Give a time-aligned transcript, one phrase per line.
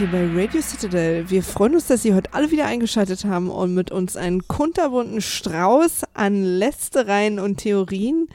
[0.00, 1.28] hier bei Radio Citadel.
[1.28, 5.20] Wir freuen uns, dass Sie heute alle wieder eingeschaltet haben und mit uns einen kunterbunten
[5.20, 8.28] Strauß an Lästereien und Theorien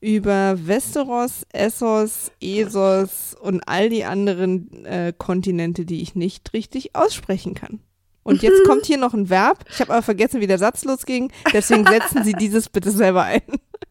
[0.00, 7.54] über Westeros, Essos, Esos und all die anderen äh, Kontinente, die ich nicht richtig aussprechen
[7.54, 7.80] kann.
[8.22, 9.64] Und jetzt kommt hier noch ein Verb.
[9.68, 11.32] Ich habe aber vergessen, wie der Satz losging.
[11.52, 13.42] Deswegen setzen Sie dieses bitte selber ein.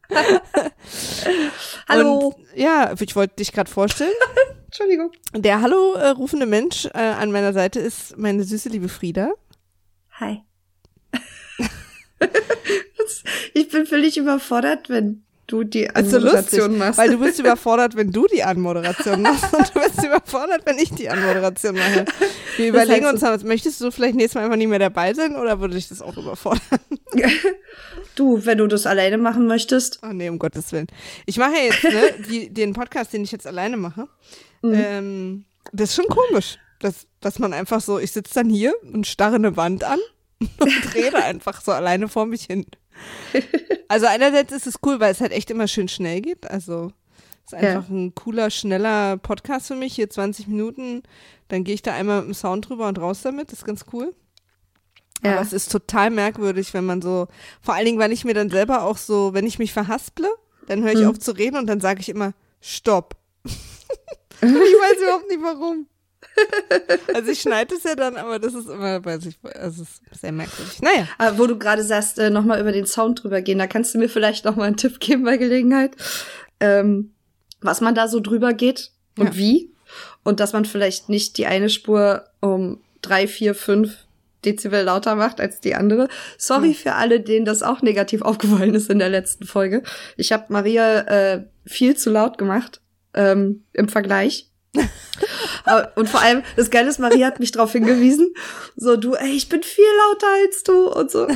[1.87, 2.35] Hallo.
[2.35, 4.11] Und, ja, ich wollte dich gerade vorstellen.
[4.65, 5.11] Entschuldigung.
[5.33, 9.31] Der Hallo äh, rufende Mensch äh, an meiner Seite ist meine süße liebe Frieda.
[10.19, 10.43] Hi.
[13.53, 16.97] ich bin völlig überfordert, wenn du die Anmoderation machst.
[16.97, 20.91] Weil du bist überfordert, wenn du die Anmoderation machst und du bist überfordert, wenn ich
[20.91, 22.05] die Anmoderation mache.
[22.57, 25.59] Wir überlegen heißt, uns, möchtest du vielleicht nächstes Mal einfach nicht mehr dabei sein oder
[25.59, 26.61] würde dich das auch überfordern?
[28.15, 29.99] Du, wenn du das alleine machen möchtest.
[30.03, 30.87] Oh nee, um Gottes Willen.
[31.25, 34.09] Ich mache ja jetzt ne, die, den Podcast, den ich jetzt alleine mache.
[34.61, 34.73] Mhm.
[34.73, 39.07] Ähm, das ist schon komisch, dass, dass man einfach so, ich sitze dann hier und
[39.07, 39.99] starre eine Wand an
[40.39, 42.65] und rede einfach so alleine vor mich hin.
[43.91, 46.49] Also einerseits ist es cool, weil es halt echt immer schön schnell geht.
[46.49, 46.91] Also
[47.43, 47.95] ist einfach ja.
[47.95, 49.95] ein cooler, schneller Podcast für mich.
[49.95, 51.01] Hier 20 Minuten,
[51.47, 53.51] dann gehe ich da einmal mit dem Sound drüber und raus damit.
[53.51, 54.13] Das ist ganz cool.
[55.23, 55.33] Ja.
[55.33, 57.27] Aber es ist total merkwürdig, wenn man so,
[57.61, 60.29] vor allen Dingen, weil ich mir dann selber auch so, wenn ich mich verhasple,
[60.67, 61.09] dann höre ich hm.
[61.09, 63.15] auf zu reden und dann sage ich immer, stopp.
[63.45, 65.87] ich weiß überhaupt nicht warum.
[67.13, 70.21] Also ich schneide es ja dann, aber das ist immer, weiß ich, also es ist
[70.21, 70.81] sehr merkwürdig.
[70.81, 71.07] Naja.
[71.17, 73.97] Aber wo du gerade sagst, äh, nochmal über den Sound drüber gehen, da kannst du
[73.97, 75.95] mir vielleicht nochmal einen Tipp geben bei Gelegenheit,
[76.59, 77.13] ähm,
[77.61, 79.35] was man da so drüber geht und ja.
[79.35, 79.73] wie.
[80.23, 84.05] Und dass man vielleicht nicht die eine Spur um drei, vier, fünf
[84.45, 86.07] Dezibel lauter macht als die andere.
[86.37, 86.75] Sorry hm.
[86.75, 89.83] für alle, denen das auch negativ aufgefallen ist in der letzten Folge.
[90.17, 92.81] Ich habe Maria äh, viel zu laut gemacht
[93.13, 94.48] ähm, im Vergleich.
[95.95, 98.33] Und vor allem, das Geile ist, Maria hat mich darauf hingewiesen,
[98.75, 101.27] so du, ey, ich bin viel lauter als du und so.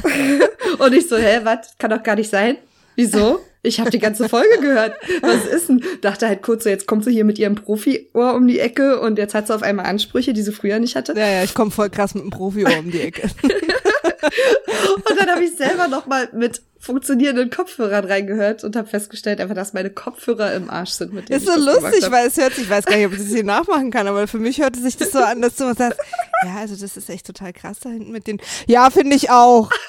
[0.80, 1.78] und ich so, hä, was?
[1.78, 2.58] Kann doch gar nicht sein.
[2.96, 3.40] Wieso?
[3.66, 4.94] Ich habe die ganze Folge gehört.
[5.22, 5.84] Was ist denn?
[6.02, 9.18] Dachte halt kurz so, jetzt kommt sie hier mit ihrem Profi-Ohr um die Ecke und
[9.18, 11.14] jetzt hat sie auf einmal Ansprüche, die sie früher nicht hatte.
[11.14, 13.30] Ja, ja, ich komme voll krass mit einem Profi-Ohr um die Ecke.
[13.44, 19.56] und dann habe ich selber noch mal mit funktionierenden Kopfhörern reingehört und habe festgestellt, einfach,
[19.56, 21.14] dass meine Kopfhörer im Arsch sind.
[21.14, 23.20] Mit denen ist so lustig, weil es hört sich, ich weiß gar nicht, ob ich
[23.20, 25.98] das hier nachmachen kann, aber für mich hörte sich das so an, dass du sagst,
[26.46, 29.72] ja, also das ist echt total krass da hinten mit den, ja, finde ich auch.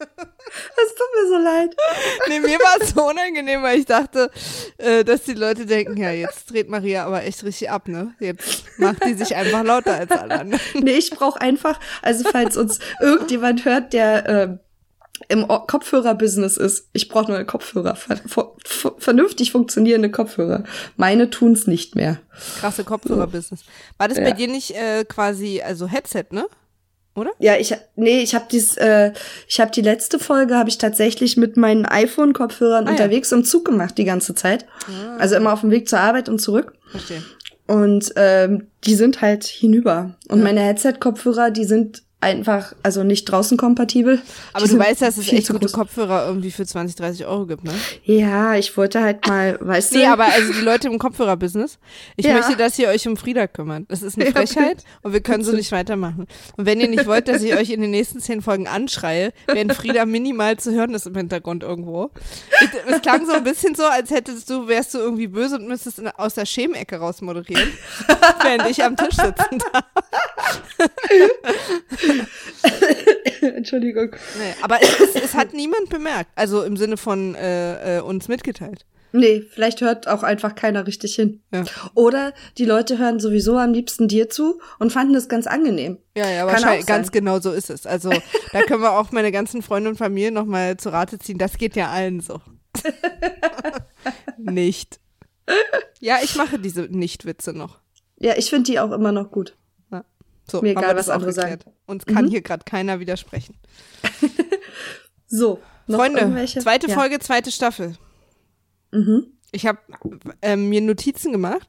[0.00, 1.76] Es tut mir so leid.
[2.28, 4.30] Nee, mir war es so unangenehm, weil ich dachte,
[4.78, 8.14] äh, dass die Leute denken, ja, jetzt dreht Maria aber echt richtig ab, ne?
[8.18, 10.60] Jetzt macht die sich einfach lauter als alle anderen.
[10.74, 14.58] Nee, ich brauche einfach, also falls uns irgendjemand hört, der äh,
[15.28, 20.64] im Kopfhörer-Business ist, ich brauche neue Kopfhörer, ver ver vernünftig funktionierende Kopfhörer.
[20.96, 22.20] Meine tun's nicht mehr.
[22.60, 23.64] Krasse Kopfhörer-Business.
[23.96, 24.24] War das ja.
[24.24, 26.46] bei dir nicht äh, quasi, also Headset, ne?
[27.18, 27.32] oder?
[27.38, 29.12] Ja, ich nee, ich habe dies äh,
[29.46, 33.36] ich habe die letzte Folge habe ich tatsächlich mit meinen iPhone Kopfhörern ah, unterwegs ja.
[33.36, 34.66] im Zug gemacht die ganze Zeit.
[34.86, 35.16] Ah.
[35.18, 36.74] Also immer auf dem Weg zur Arbeit und zurück.
[36.90, 37.22] Verstehe.
[37.66, 40.44] Und ähm, die sind halt hinüber und ja.
[40.44, 44.20] meine Headset Kopfhörer, die sind einfach, also nicht draußen kompatibel.
[44.52, 47.72] Aber du weißt, dass es echt gute Kopfhörer irgendwie für 20, 30 Euro gibt, ne?
[48.04, 50.04] Ja, ich wollte halt mal, weißt nee, du.
[50.04, 51.78] Nee, aber also die Leute im Kopfhörer-Business,
[52.16, 52.34] ich ja.
[52.34, 53.84] möchte, dass ihr euch um Frieda kümmert.
[53.88, 56.26] Das ist eine Frechheit ja, und wir können so nicht weitermachen.
[56.56, 59.70] Und wenn ihr nicht wollt, dass ich euch in den nächsten zehn Folgen anschreie, wenn
[59.70, 62.10] Frieda minimal zu hören ist im Hintergrund irgendwo.
[62.88, 66.02] Es klang so ein bisschen so, als hättest du, wärst du irgendwie böse und müsstest
[66.18, 67.68] aus der Schemecke raus moderieren,
[68.42, 69.84] während ich am Tisch sitzen darf.
[73.40, 74.10] Entschuldigung.
[74.38, 76.30] Nee, aber es, es, hat niemand bemerkt.
[76.34, 78.84] Also im Sinne von äh, äh, uns mitgeteilt.
[79.12, 81.40] Nee, vielleicht hört auch einfach keiner richtig hin.
[81.52, 81.64] Ja.
[81.94, 85.98] Oder die Leute hören sowieso am liebsten dir zu und fanden es ganz angenehm.
[86.14, 87.86] Ja, ja, wahrscheinlich ganz genau so ist es.
[87.86, 88.10] Also
[88.52, 91.38] da können wir auch meine ganzen Freunde und Familie nochmal zu Rate ziehen.
[91.38, 92.40] Das geht ja allen so.
[94.36, 95.00] Nicht.
[96.00, 97.78] Ja, ich mache diese Nicht-Witze noch.
[98.18, 99.56] Ja, ich finde die auch immer noch gut.
[100.50, 101.58] So, Mir egal, was andere sagen.
[101.86, 102.30] Uns kann mhm.
[102.30, 103.56] hier gerade keiner widersprechen.
[105.26, 106.94] so, Freunde, zweite ja.
[106.94, 107.96] Folge, zweite Staffel.
[108.92, 109.26] Mhm.
[109.50, 109.78] Ich habe
[110.42, 111.68] ähm, mir Notizen gemacht,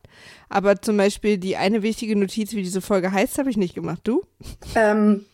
[0.50, 4.02] aber zum Beispiel die eine wichtige Notiz, wie diese Folge heißt, habe ich nicht gemacht.
[4.04, 4.26] Du?
[4.76, 5.26] Ähm,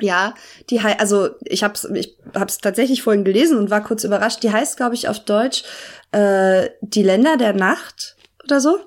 [0.00, 0.34] ja,
[0.70, 4.42] die also ich habe es ich hab's tatsächlich vorhin gelesen und war kurz überrascht.
[4.44, 5.64] Die heißt, glaube ich, auf Deutsch
[6.12, 8.78] äh, Die Länder der Nacht oder so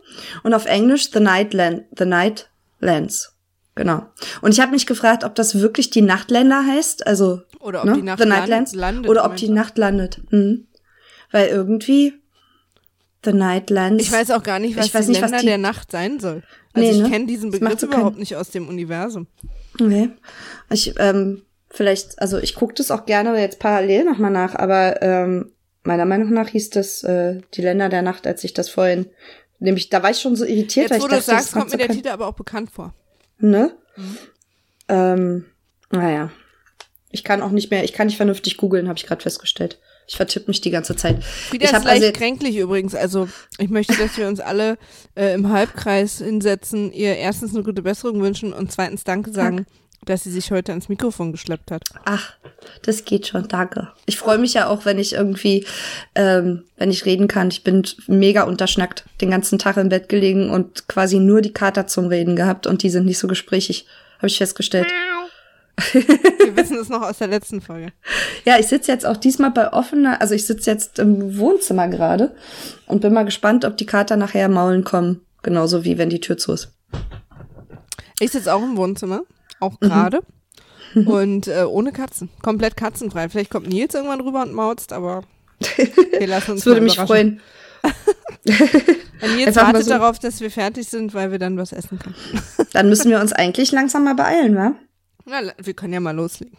[0.44, 2.50] und auf Englisch The Night Land, The Night
[2.80, 3.31] Lands.
[3.76, 4.06] Genau.
[4.42, 7.94] Und ich habe mich gefragt, ob das wirklich die Nachtländer heißt, also oder ob ne?
[7.94, 10.22] die Nacht The Nightlands, landet, oder ob die Nacht landet.
[10.32, 10.68] Mhm.
[11.32, 12.14] Weil irgendwie
[13.24, 14.04] The Nightlands.
[14.04, 15.92] Ich weiß auch gar nicht, was ich weiß die nicht, Länder was die, der Nacht
[15.92, 16.44] sein soll.
[16.74, 17.10] Also Nee, ich ne?
[17.10, 19.28] kenne diesen Begriff überhaupt nicht aus dem Universum.
[19.80, 20.10] Okay.
[20.70, 25.52] Ich, ähm, vielleicht, also ich gucke das auch gerne jetzt parallel nochmal nach, aber ähm,
[25.84, 29.08] meiner Meinung nach hieß das äh, die Länder der Nacht, als ich das vorhin,
[29.60, 31.54] nämlich, da war ich schon so irritiert, Jetzt, wo weil du ich dachte, sagst, das
[31.54, 32.94] kommt mir der Titel aber auch bekannt vor.
[33.42, 33.76] Ne?
[33.96, 34.18] Mhm.
[34.88, 35.46] Ähm,
[35.92, 36.32] naja.
[37.14, 39.80] Ich kann auch nicht mehr, ich kann nicht vernünftig googeln, habe ich gerade festgestellt.
[40.08, 41.24] Ich vertippe mich die ganze Zeit.
[41.24, 42.96] Frieda ich ist leicht also kränklich übrigens.
[42.96, 44.78] Also ich möchte, dass wir uns alle
[45.16, 49.66] äh, im Halbkreis hinsetzen, ihr erstens eine gute Besserung wünschen und zweitens Danke sagen,
[50.06, 51.84] dass sie sich heute ans Mikrofon geschleppt hat.
[52.06, 52.34] ach,
[52.84, 53.90] das geht schon, danke.
[54.06, 55.66] Ich freue mich ja auch, wenn ich irgendwie,
[56.16, 57.50] ähm, wenn ich reden kann.
[57.50, 61.88] Ich bin mega unterschnackt, den ganzen Tag im Bett gelegen und quasi nur die Kater
[61.88, 63.86] zum Reden gehabt und die sind nicht so gesprächig,
[64.18, 64.88] habe ich festgestellt.
[65.94, 66.04] Wir
[66.56, 67.92] wissen es noch aus der letzten Folge.
[68.46, 72.36] Ja, ich sitze jetzt auch diesmal bei offener, also ich sitze jetzt im Wohnzimmer gerade
[72.88, 75.22] und bin mal gespannt, ob die Kater nachher maulen kommen.
[75.44, 76.72] Genauso wie wenn die Tür zu ist.
[78.20, 79.22] Ich sitze auch im Wohnzimmer,
[79.62, 79.86] auch Mhm.
[79.88, 80.20] gerade.
[80.94, 82.30] Und äh, ohne Katzen.
[82.42, 83.30] Komplett katzenfrei.
[83.30, 85.24] Vielleicht kommt Nils irgendwann rüber und mautzt, aber
[86.20, 87.40] wir lassen uns Das würde mich freuen.
[89.24, 92.00] Und Nils Einfach wartet so- darauf, dass wir fertig sind, weil wir dann was essen
[92.00, 92.16] können.
[92.74, 94.74] Dann müssen wir uns eigentlich langsam mal beeilen, wa?
[95.26, 96.58] Na, wir können ja mal loslegen.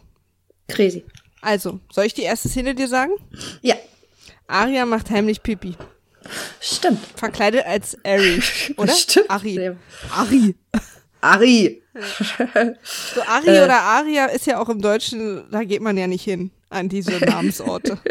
[0.69, 1.03] Crazy.
[1.41, 3.11] Also, soll ich die erste Szene dir sagen?
[3.61, 3.75] Ja,
[4.47, 5.75] Aria macht heimlich Pipi.
[6.61, 6.99] stimmt.
[7.17, 8.41] Verkleidet als Ari,
[8.77, 8.93] oder?
[8.93, 9.29] Stimmt.
[9.29, 9.71] Ari.
[10.15, 10.55] Ari.
[11.23, 11.81] Ari.
[13.13, 13.63] So Ari Äh.
[13.63, 17.11] oder Aria ist ja auch im Deutschen, da geht man ja nicht hin an diese
[17.25, 17.97] Namensorte.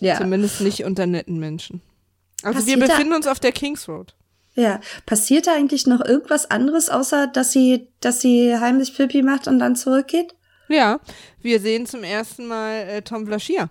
[0.00, 0.16] Ja.
[0.16, 1.82] Zumindest nicht unter netten Menschen.
[2.44, 4.14] Also wir Passiert da- befinden uns auf der Kings Road.
[4.54, 4.80] Ja.
[5.06, 9.58] Passiert da eigentlich noch irgendwas anderes, außer dass sie, dass sie heimlich Pipi macht und
[9.58, 10.34] dann zurückgeht?
[10.68, 11.00] Ja,
[11.42, 13.70] wir sehen zum ersten Mal äh, Tom Blaschier.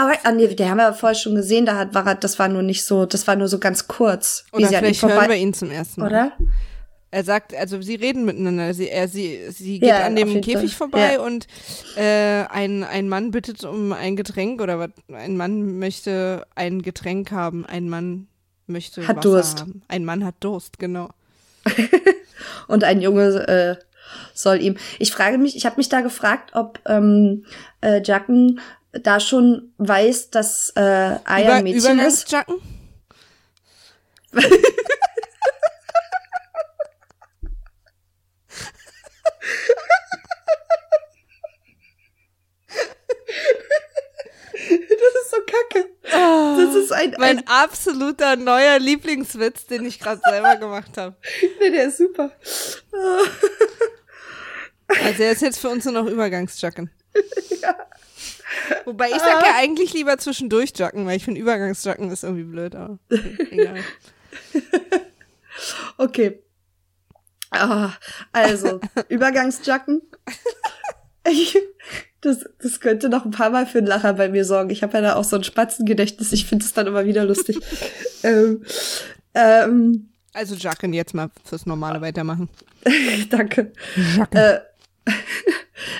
[0.00, 2.38] Aber, ah, nee, der haben wir ja vorher schon gesehen, da hat, war, er- das
[2.38, 4.44] war nur nicht so, das war nur so ganz kurz.
[4.52, 6.06] Oder vielleicht hören vorbei- wir ihn zum ersten Mal.
[6.06, 6.32] Oder?
[7.10, 8.72] Er sagt, also sie reden miteinander.
[8.74, 10.88] Sie, er, sie, sie geht Ja, an dem Käfig Fall.
[10.90, 11.20] vorbei Ja.
[11.22, 11.48] und
[11.96, 14.90] äh, ein, ein Mann bittet um ein Getränk oder was?
[15.12, 17.64] Ein Mann möchte ein Getränk haben.
[17.66, 18.28] Ein Mann
[18.68, 19.60] möchte Hat Wasser Durst.
[19.62, 19.82] haben.
[19.88, 21.08] Ein Mann hat Durst, genau.
[22.68, 23.76] Und ein Junge äh,
[24.34, 24.76] soll ihm.
[24.98, 27.44] Ich frage mich, ich habe mich da gefragt, ob ähm,
[27.80, 28.60] äh, Jacken
[28.92, 32.28] da schon weiß, dass äh, Aya ein Mädchen ist.
[32.30, 32.54] Übergangsjacken?
[44.60, 45.88] Das ist so kacke.
[46.02, 51.16] Das ist ein, Ah, Mein ein absoluter neuer Lieblingswitz, den ich gerade selber gemacht habe.
[51.60, 52.32] nee, der ist super.
[54.88, 56.90] Also er ist jetzt für uns nur noch Übergangsjacken.
[58.84, 62.74] Wobei ich sag ja eigentlich lieber zwischendurch Jacken, weil ich finde Übergangsjacken ist irgendwie blöd,
[62.74, 62.98] aber
[63.50, 63.80] egal.
[65.96, 66.42] Okay.
[67.50, 67.92] Ah,
[68.32, 70.02] also, Übergangsjacken.
[72.20, 74.70] Das, das könnte noch ein paar Mal für einen Lacher bei mir sorgen.
[74.70, 76.32] Ich habe ja da auch so ein Spatzengedächtnis.
[76.32, 77.58] Ich finde es dann immer wieder lustig.
[78.22, 78.64] ähm,
[79.34, 82.48] ähm, Also Jacken jetzt mal fürs normale weitermachen.
[83.30, 83.72] danke.
[84.16, 84.36] Jacken.
[84.36, 84.60] Äh,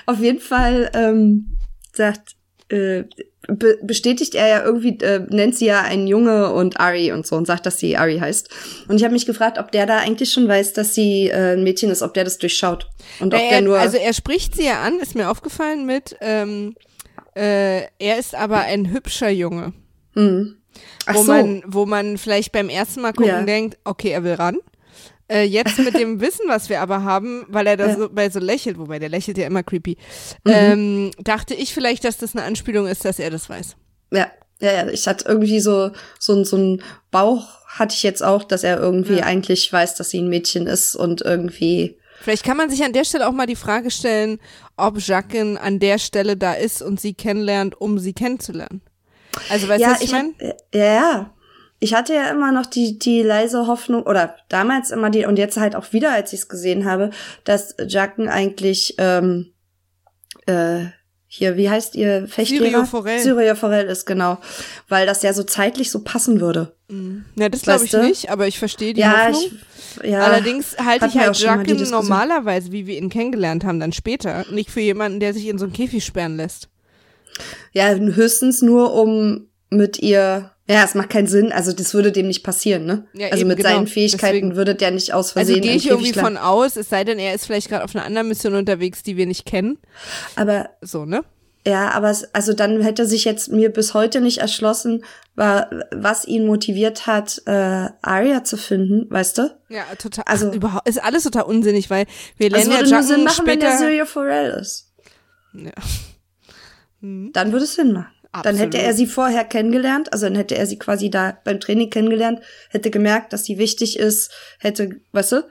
[0.05, 1.57] auf jeden Fall ähm,
[1.93, 2.35] sagt,
[2.69, 3.03] äh,
[3.47, 7.35] be bestätigt er ja irgendwie, äh, nennt sie ja einen Junge und Ari und so
[7.35, 8.49] und sagt, dass sie Ari heißt.
[8.87, 11.63] Und ich habe mich gefragt, ob der da eigentlich schon weiß, dass sie äh, ein
[11.63, 12.87] Mädchen ist, ob der das durchschaut.
[13.19, 13.79] Und ob er, der nur.
[13.79, 16.75] also er spricht sie ja an, ist mir aufgefallen mit, ähm,
[17.35, 19.73] äh, er ist aber ein hübscher Junge.
[20.13, 20.55] hm.
[21.07, 21.31] Ach wo so.
[21.31, 23.41] man, wo man vielleicht beim ersten Mal gucken Ja.
[23.41, 24.59] denkt, okay, er will ran.
[25.31, 27.87] Äh, jetzt mit dem Wissen, was wir aber haben, weil er da.
[27.89, 27.97] Mhm.
[27.97, 29.95] so, bei so lächelt, wobei der lächelt ja immer creepy,
[30.45, 33.75] ähm, dachte ich vielleicht, dass das eine Anspielung ist, dass er das weiß.
[34.11, 34.27] Ja,
[34.59, 34.87] ja, ja.
[34.89, 36.81] Ich hatte irgendwie so, so, so ein
[37.11, 39.23] Bauch hatte ich jetzt auch, dass er irgendwie Ja.
[39.25, 41.97] eigentlich weiß, dass sie ein Mädchen ist und irgendwie.
[42.21, 44.39] Vielleicht kann man sich an der Stelle auch mal die Frage stellen,
[44.75, 48.81] ob Jacqueline an der Stelle da ist und sie kennenlernt, um sie kennenzulernen.
[49.49, 50.33] Also weißt du, ja, was ich meine?
[50.41, 51.33] hab- ja, ja.
[51.79, 55.57] Ich hatte ja immer noch die, die leise Hoffnung, oder damals immer die, und jetzt
[55.57, 57.11] halt auch wieder, als ich es gesehen habe,
[57.45, 59.53] dass Jacken eigentlich, ähm,
[60.45, 60.85] äh,
[61.31, 62.63] hier, wie heißt ihr Fechtlehrer?
[62.65, 63.19] Syrio Forel.
[63.19, 64.39] Syrio Forel ist, genau.
[64.87, 66.75] Weil das ja so zeitlich so passen würde.
[67.35, 68.01] Ja, das glaube ich du?
[68.01, 69.51] nicht, aber ich verstehe die ja, Hoffnung.
[70.01, 70.21] ich, ja.
[70.21, 71.91] Allerdings halte ich halt Diskussion.
[71.91, 75.65] normalerweise, wie wir ihn kennengelernt haben, dann später, nicht für jemanden, der sich in so
[75.65, 76.67] einen Käfig sperren lässt.
[77.73, 80.51] Ja, höchstens nur um mit ihr.
[80.69, 81.51] Ja, es macht keinen Sinn.
[81.51, 83.07] Also das würde dem nicht passieren, ne?
[83.13, 83.69] Ja, also eben, mit genau.
[83.69, 86.75] seinen Fähigkeiten Deswegen- würde der nicht aus Also Versehen gehe im ich irgendwie von aus,
[86.75, 89.45] es sei denn, er ist vielleicht gerade auf einer anderen Mission unterwegs, die wir nicht
[89.45, 89.79] kennen.
[90.35, 91.23] Aber So, ne?
[91.67, 95.03] Ja, aber es, also dann hätte sich jetzt mir bis heute nicht erschlossen,
[95.35, 99.57] war, was ihn motiviert hat, äh, Arya zu finden, weißt du?
[99.69, 100.23] Ja, total.
[100.27, 102.05] Also überhaupt ist alles total unsinnig, weil
[102.37, 103.51] wir lernen also ja Jacken Sinn machen, später.
[103.51, 104.91] Wenn der Syria Forel ist.
[105.53, 105.71] Ja.
[107.01, 107.29] Hm.
[107.33, 108.11] Dann würde es Sinn machen.
[108.31, 108.45] Absolut.
[108.45, 111.89] Dann hätte er sie vorher kennengelernt, also dann hätte er sie quasi da beim Training
[111.89, 115.43] kennengelernt, hätte gemerkt, dass sie wichtig ist, hätte, weißt du?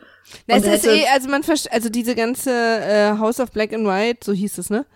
[0.46, 3.86] Na, es ist eh, also man versteht, also diese ganze äh, House of Black and
[3.86, 4.86] White, so hieß es, ne?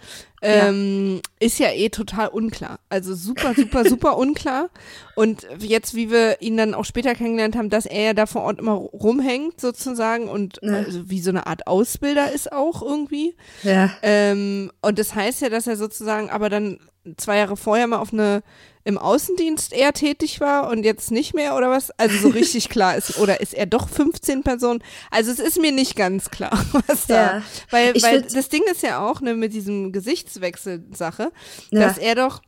[0.42, 1.46] Ähm, ja.
[1.46, 2.80] Ist ja eh total unklar.
[2.88, 4.70] Also super, super, super unklar.
[5.14, 8.42] Und jetzt, wie wir ihn dann auch später kennengelernt haben, dass er ja da vor
[8.42, 10.74] Ort immer rumhängt, sozusagen, und ja.
[10.74, 13.36] also wie so eine Art Ausbilder ist auch irgendwie.
[13.62, 13.90] Ja.
[14.02, 16.78] Ähm, und das heißt ja, dass er sozusagen aber dann
[17.16, 18.42] zwei Jahre vorher mal auf eine
[18.84, 21.90] im Außendienst eher tätig war und jetzt nicht mehr oder was?
[21.98, 23.18] Also so richtig klar ist.
[23.18, 24.82] Oder ist er doch 15 Personen?
[25.10, 26.52] Also es ist mir nicht ganz klar,
[26.88, 27.14] was da.
[27.36, 27.42] Ja.
[27.70, 29.92] Weil, weil das Ding ist ja auch, ne, mit diesem
[30.32, 31.32] Gesichtswechsel-Sache,
[31.70, 31.80] ja.
[31.80, 32.42] dass er doch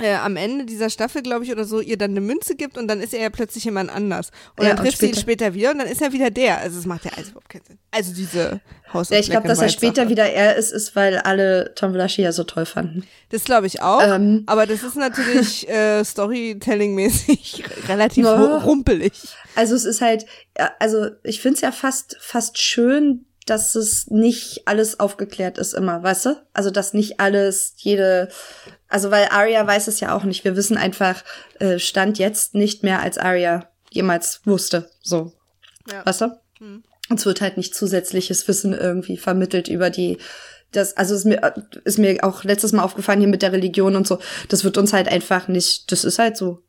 [0.00, 2.88] äh, am Ende dieser Staffel, glaube ich, oder so, ihr dann eine Münze gibt und
[2.88, 4.30] dann ist er ja plötzlich jemand anders.
[4.56, 6.58] Und ja, dann trifft sie ihn später wieder und dann ist er wieder der.
[6.58, 7.78] Also es macht ja alles überhaupt keinen Sinn.
[7.90, 8.62] Also diese
[8.94, 12.22] Haus Ja, ich glaube, dass er später wieder er ist, ist, weil alle Tom Valaschi
[12.22, 13.06] ja so toll fanden.
[13.28, 14.02] Das glaube ich auch.
[14.02, 14.44] Ähm.
[14.46, 18.58] Aber das ist natürlich äh, Storytelling-mäßig relativ no.
[18.58, 19.12] rumpelig.
[19.56, 20.24] Also es ist halt,
[20.78, 26.02] also ich finde es ja fast, fast schön, dass es nicht alles aufgeklärt ist immer,
[26.02, 26.42] weißt du?
[26.52, 28.28] Also dass nicht alles, jede
[28.88, 30.44] also weil Arya weiß es ja auch nicht.
[30.44, 31.24] Wir wissen einfach,
[31.58, 34.90] äh, Stand jetzt nicht mehr, als Arya jemals wusste.
[35.00, 35.32] So.
[35.90, 36.04] Ja.
[36.04, 36.38] Weißt du?
[36.58, 36.84] Hm.
[37.14, 40.18] Es wird halt nicht zusätzliches Wissen irgendwie vermittelt über die
[40.72, 44.06] das, also ist mir, ist mir auch letztes Mal aufgefallen hier mit der Religion und
[44.06, 44.18] so,
[44.48, 46.62] das wird uns halt einfach nicht, das ist halt so.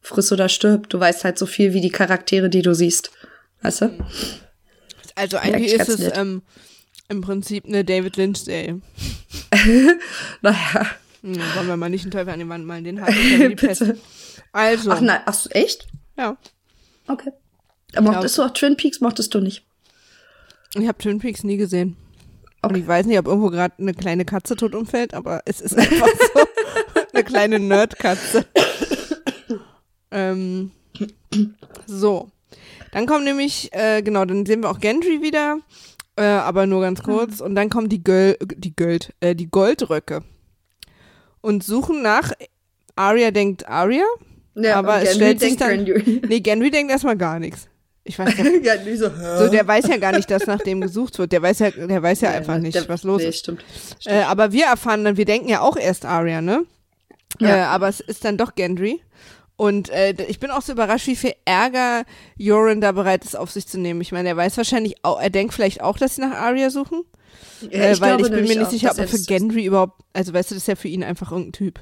[0.00, 0.88] Friss oder stirb.
[0.88, 3.10] Du weißt halt so viel wie die Charaktere, die du siehst.
[3.62, 3.98] Weißt du?
[5.18, 6.42] Also eigentlich ist es ähm,
[7.08, 8.80] im Prinzip eine David Lynch-Serie.
[10.42, 10.86] naja.
[11.22, 13.98] Ja, wollen wir mal nicht einen Teufel an die Wand malen, den habe ich Bitte.
[14.52, 14.92] Also.
[14.92, 15.88] Ach nein, ach so, echt?
[16.16, 16.36] Ja.
[17.08, 17.32] Okay.
[17.96, 18.44] Aber mochtest ja.
[18.44, 19.66] du auch Twin Peaks, mochtest du nicht?
[20.74, 21.96] Ich habe Twin Peaks nie gesehen.
[22.62, 22.74] Okay.
[22.74, 25.76] Und ich weiß nicht, ob irgendwo gerade eine kleine Katze tot umfällt, aber es ist
[25.78, 26.46] einfach so
[27.12, 28.46] eine kleine Nerdkatze.
[30.12, 30.70] ähm,
[31.86, 32.30] so.
[32.92, 35.58] Dann kommen nämlich, äh, genau, dann sehen wir auch Gendry wieder,
[36.16, 37.40] äh, aber nur ganz kurz.
[37.40, 40.22] Und dann kommen die, Göl die, Göld, äh, die Goldröcke
[41.40, 42.32] und suchen nach.
[42.96, 44.04] Arya denkt Arya,
[44.54, 45.84] ja, aber es stellt sich dann.
[45.84, 46.20] Gendry.
[46.28, 47.68] Nee, Gendry denkt erstmal gar nichts.
[48.04, 49.10] Ich weiß ja, so,
[49.44, 51.30] so, der weiß ja gar nicht, dass nach dem gesucht wird.
[51.30, 53.38] Der weiß ja, der weiß ja, ja einfach nicht, der, was los nee, ist.
[53.38, 53.62] Stimmt.
[54.00, 54.16] stimmt.
[54.16, 56.64] Äh, aber wir erfahren dann, wir denken ja auch erst Arya, ne?
[57.38, 57.48] Ja.
[57.48, 59.00] Äh, aber es ist dann doch Gendry.
[59.58, 62.04] Und äh, ich bin auch so überrascht, wie viel Ärger
[62.36, 64.00] Joran da bereit ist, auf sich zu nehmen.
[64.00, 67.02] Ich meine, er weiß wahrscheinlich auch, er denkt vielleicht auch, dass sie nach Arya suchen.
[67.62, 70.32] Ja, äh, weil ich bin mir nicht auch, sicher, ob er für Gendry überhaupt, also
[70.32, 71.80] weißt du, das ist ja für ihn einfach irgendein Typ.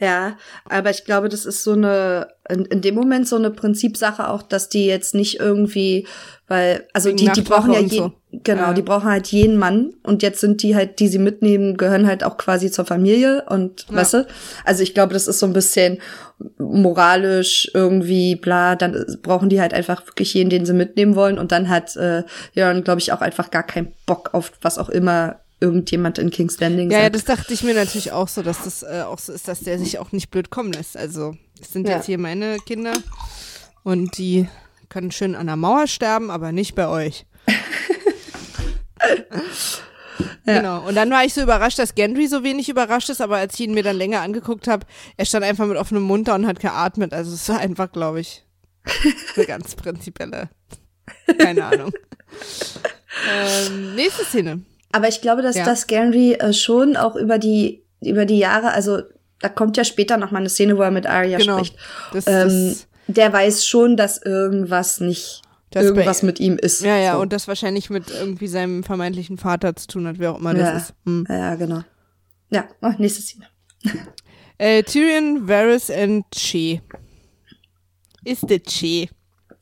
[0.00, 4.28] Ja, aber ich glaube, das ist so eine, in, in dem Moment so eine Prinzipsache
[4.28, 6.08] auch, dass die jetzt nicht irgendwie,
[6.48, 8.12] weil, also die, die brauchen ja jeden, so.
[8.32, 12.06] Genau, die brauchen halt jeden Mann und jetzt sind die halt, die sie mitnehmen, gehören
[12.06, 13.96] halt auch quasi zur Familie und, ja.
[13.96, 14.26] weißt du,
[14.64, 15.98] also ich glaube, das ist so ein bisschen
[16.58, 21.52] moralisch irgendwie bla, dann brauchen die halt einfach wirklich jeden, den sie mitnehmen wollen und
[21.52, 22.22] dann hat äh,
[22.54, 26.58] Jörn, glaube ich, auch einfach gar keinen Bock auf was auch immer irgendjemand in King's
[26.58, 27.02] Landing ja, sagt.
[27.02, 29.60] Ja, das dachte ich mir natürlich auch so, dass das äh, auch so ist, dass
[29.60, 30.96] der sich auch nicht blöd kommen lässt.
[30.96, 31.96] Also, es sind ja.
[31.96, 32.94] jetzt hier meine Kinder
[33.82, 34.48] und die
[34.88, 37.26] können schön an der Mauer sterben, aber nicht bei euch.
[40.46, 40.56] ja.
[40.56, 40.86] Genau.
[40.86, 43.60] Und dann war ich so überrascht, dass Gendry so wenig überrascht ist, aber als ich
[43.60, 46.60] ihn mir dann länger angeguckt habe, er stand einfach mit offenem Mund da und hat
[46.60, 47.12] geatmet.
[47.12, 48.44] Also es war einfach, glaube ich,
[49.36, 50.50] eine ganz prinzipielle,
[51.38, 51.92] keine Ahnung.
[53.28, 54.62] ähm, nächste Szene.
[54.92, 55.64] Aber ich glaube, dass ja.
[55.64, 59.02] das Gendry äh, schon auch über die, über die Jahre, also
[59.40, 61.58] da kommt ja später noch mal eine Szene, wo er mit Arya genau.
[61.58, 61.76] spricht.
[62.12, 66.82] Das, ähm, das der weiß schon, dass irgendwas nicht das irgendwas mit ihm ist.
[66.82, 67.20] Ja, ja, so.
[67.20, 70.72] und das wahrscheinlich mit irgendwie seinem vermeintlichen Vater zu tun hat, wer auch immer ja,
[70.72, 70.94] das ist.
[71.04, 71.26] Hm.
[71.28, 71.82] Ja, genau.
[72.50, 73.46] Ja, oh, nächste Szene.
[74.58, 76.82] äh, Tyrion, Varys und Che.
[78.24, 79.08] Ist der Che.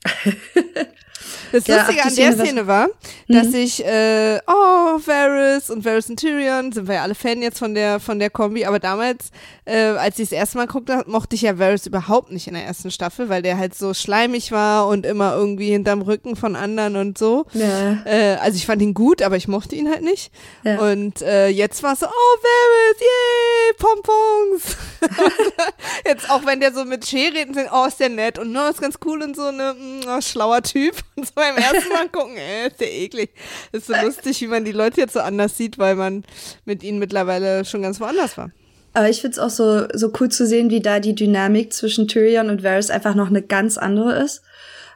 [1.52, 2.88] Das ja, Lustige an der Szene war,
[3.28, 3.54] dass mhm.
[3.54, 7.74] ich, äh, oh, Varys und Varys und Tyrion, sind wir ja alle Fan jetzt von
[7.74, 9.30] der, von der Kombi, aber damals,
[9.64, 12.64] äh, als ich das erste Mal guckte, mochte ich ja Varys überhaupt nicht in der
[12.64, 16.96] ersten Staffel, weil der halt so schleimig war und immer irgendwie hinterm Rücken von anderen
[16.96, 17.46] und so.
[17.54, 17.98] Ja.
[18.04, 20.32] Äh, also ich fand ihn gut, aber ich mochte ihn halt nicht.
[20.64, 20.78] Ja.
[20.78, 24.76] Und äh, jetzt war es so, oh, Varys, yay, Pompons.
[26.06, 28.80] jetzt auch wenn der so mit Che redet, oh, ist der nett und no, ist
[28.80, 31.37] ganz cool und so, ne, mm, oh, schlauer Typ und so.
[31.38, 33.30] Beim ersten Mal gucken, ey, ist ja eklig.
[33.72, 36.24] Ist so lustig, wie man die Leute jetzt so anders sieht, weil man
[36.64, 38.50] mit ihnen mittlerweile schon ganz woanders war.
[38.94, 42.50] Aber ich find's auch so, so cool zu sehen, wie da die Dynamik zwischen Tyrion
[42.50, 44.42] und Varys einfach noch eine ganz andere ist.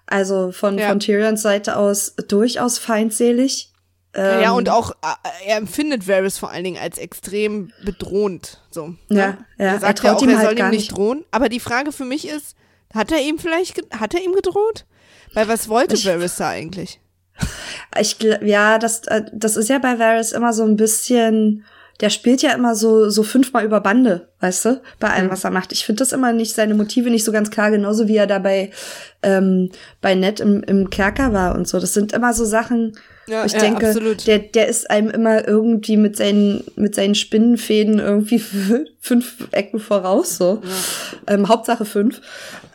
[0.06, 0.88] Also von, ja.
[0.88, 3.70] von Tyrions Seite aus durchaus feindselig.
[4.14, 8.61] Ähm, ja, und auch, äh, er empfindet Varys vor allen Dingen als extrem bedrohend.
[8.70, 9.38] So, ja, ne?
[9.58, 9.64] ja.
[9.64, 11.25] Er sagt er traut ja auch, ihm er halt soll ihm nicht drohen.
[11.30, 12.56] Aber die Frage für mich ist,
[12.92, 14.84] hat er ihm vielleicht, hat er ihm gedroht?
[15.34, 17.00] Weil was wollte ich, Varys da eigentlich?
[17.98, 21.64] Ich, ja, das, äh, das ist ja bei Varys immer so ein bisschen,
[22.02, 25.30] der spielt ja immer so, so fünfmal über Bande, weißt du, bei allem, mhm.
[25.30, 25.71] was er macht.
[25.71, 28.73] Ich finde das immer nicht, seine Motive nicht so ganz klar, genauso wie er dabei
[29.23, 31.78] ähm, bei Ned im, im Kerker war und so.
[31.78, 34.26] Das sind immer so Sachen, ja, ich ja, denke, absolut.
[34.26, 38.40] der, der ist einem immer irgendwie mit seinen, mit seinen Spinnenfäden irgendwie
[39.00, 40.61] fünf Ecken voraus, so.
[41.28, 41.35] Ja.
[41.35, 42.21] Ähm, Hauptsache fünf.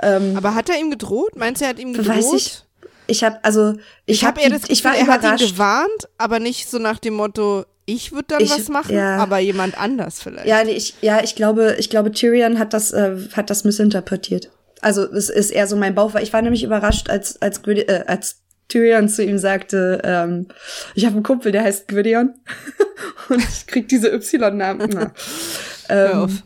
[0.01, 1.35] Ähm, Aber hat er ihm gedroht?
[1.35, 2.15] Meinst du, er hat ihm gedroht?
[2.15, 2.63] Weiß ich.
[3.09, 3.73] Ich habe also
[4.05, 6.99] ich, ich habe das Gefühl, ich war er hat ihn gewarnt, aber nicht so nach
[6.99, 9.15] dem Motto, ich würde dann ich, was machen, ja.
[9.15, 10.45] aber jemand anders vielleicht.
[10.45, 14.51] Ja, nee, ich, ja, ich glaube, ich glaube, Tyrion hat das, äh, hat das missinterpretiert.
[14.81, 18.03] Also es ist eher so mein Bauch, weil ich war nämlich überrascht, als als äh,
[18.05, 20.47] als Tyrion zu ihm sagte, ähm,
[20.95, 22.35] ich habe einen Kumpel, der heißt Gwydion
[23.29, 25.11] und ich krieg diese Y-Namen.
[25.89, 26.41] ähm,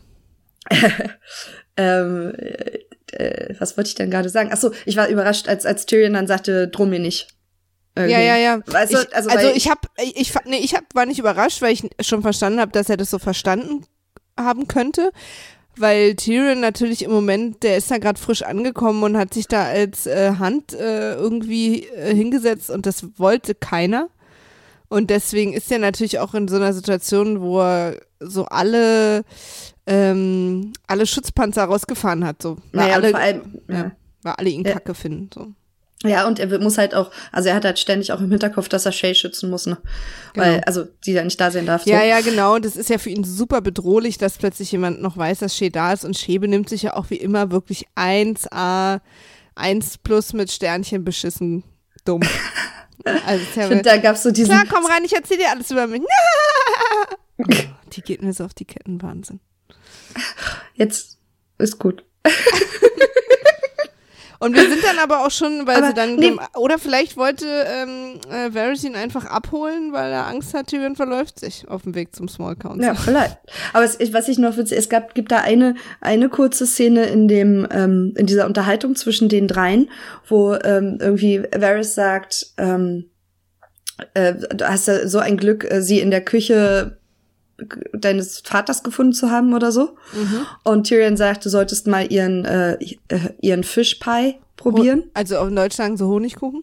[1.76, 2.32] ähm,
[3.10, 4.50] äh, was wollte ich denn gerade sagen?
[4.52, 7.26] Ach so, ich war überrascht, als als Tyrion dann sagte, droh mir nicht.
[7.94, 8.12] Irgendwie.
[8.12, 8.60] Ja, ja, ja.
[8.72, 11.88] Also, ich, also, also ich habe, ich, nee, ich hab, war nicht überrascht, weil ich
[12.00, 13.84] schon verstanden habe, dass er das so verstanden
[14.38, 15.12] haben könnte
[15.76, 19.64] weil Tyrion natürlich im Moment, der ist da gerade frisch angekommen und hat sich da
[19.64, 24.08] als äh, Hand äh, irgendwie äh, hingesetzt und das wollte keiner.
[24.88, 29.24] Und deswegen ist er natürlich auch in so einer Situation, wo er so alle,
[29.86, 32.42] ähm, alle Schutzpanzer rausgefahren hat.
[32.42, 32.58] So.
[32.72, 33.74] Weil naja, alle, vor allem, ja.
[33.74, 33.92] ja.
[34.22, 35.30] weil alle ihn Kacke finden.
[35.32, 35.52] So.
[36.04, 38.86] Ja, und er muss halt auch, also er hat halt ständig auch im Hinterkopf, dass
[38.86, 39.78] er Shay schützen muss, ne?
[40.34, 40.46] Genau.
[40.46, 41.84] Weil, also, die ja nicht da sein darf.
[41.84, 41.90] So.
[41.90, 42.56] Ja, ja, genau.
[42.56, 45.70] Und das ist ja für ihn super bedrohlich, dass plötzlich jemand noch weiß, dass Shay
[45.70, 46.04] da ist.
[46.04, 49.00] Und Shay benimmt sich ja auch wie immer wirklich 1A,
[49.54, 51.64] 1 plus mit Sternchen beschissen
[52.04, 52.22] dumm.
[53.04, 54.52] Also, ja ich find, da gab's so diesen.
[54.52, 56.02] Klar, komm rein, ich erzähl dir alles über mich.
[57.92, 59.40] die geht mir so auf die Ketten, Wahnsinn.
[60.74, 61.18] Jetzt
[61.58, 62.04] ist gut.
[64.42, 66.32] Und wir sind dann aber auch schon, weil aber sie dann, nee.
[66.56, 71.38] oder vielleicht wollte ähm, äh, Varys ihn einfach abholen, weil er Angst hat, Tyrion verläuft
[71.38, 72.82] sich auf dem Weg zum Small Council.
[72.82, 73.38] Ja, vielleicht.
[73.72, 77.28] Aber es, was ich noch witzig, es gab, gibt da eine, eine kurze Szene in
[77.28, 79.88] dem, ähm, in dieser Unterhaltung zwischen den dreien,
[80.26, 83.10] wo ähm, irgendwie Varys sagt, ähm,
[84.14, 86.98] äh, du hast ja so ein Glück, äh, sie in der Küche
[87.92, 89.96] deines Vaters gefunden zu haben oder so.
[90.14, 90.46] Mhm.
[90.64, 92.74] Und Tyrion sagt, du solltest mal ihren, äh,
[93.08, 95.04] äh ihren Fischpie probieren.
[95.14, 96.62] Also auf Deutsch sagen sie Honigkuchen?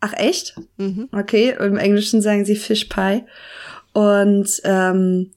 [0.00, 0.56] Ach echt?
[0.78, 1.08] Mhm.
[1.12, 3.24] Okay, im Englischen sagen sie Fischpie.
[3.92, 5.30] Und ähm,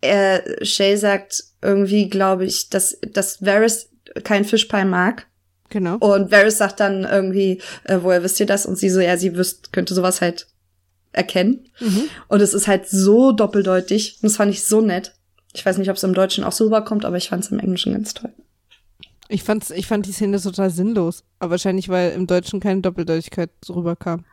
[0.00, 3.90] er, Shay sagt irgendwie, glaube ich, dass, dass Varys
[4.24, 5.26] kein Fischpie mag.
[5.68, 5.96] Genau.
[5.96, 8.66] Und Varys sagt dann irgendwie, äh, woher wisst ihr das?
[8.66, 10.46] Und sie so, ja, sie wüsste, könnte sowas halt
[11.16, 11.66] erkennen.
[11.80, 12.04] Mhm.
[12.28, 14.18] Und es ist halt so doppeldeutig.
[14.22, 15.14] Und das fand ich so nett.
[15.52, 17.58] Ich weiß nicht, ob es im Deutschen auch so rüberkommt, aber ich fand es im
[17.58, 18.32] Englischen ganz toll.
[19.28, 21.24] Ich, fand's, ich fand die Szene total sinnlos.
[21.38, 24.24] Aber wahrscheinlich, weil im Deutschen keine Doppeldeutigkeit rüberkam.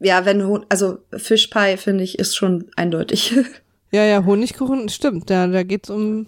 [0.00, 3.34] Ja, wenn, also Fischpie, finde ich, ist schon eindeutig.
[3.90, 5.30] Ja, ja, Honigkuchen, stimmt.
[5.30, 6.26] Da, da geht's um.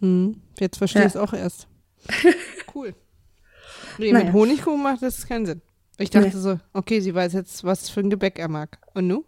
[0.00, 1.66] Hm, jetzt verstehe ich es auch erst.
[2.72, 2.94] Cool.
[3.98, 4.26] Nee, naja.
[4.26, 5.62] mit Honigkuchen macht das keinen Sinn.
[5.98, 6.42] Ich dachte nee.
[6.42, 8.78] so, okay, sie weiß jetzt, was für ein Gebäck er mag.
[8.92, 9.24] Und nu?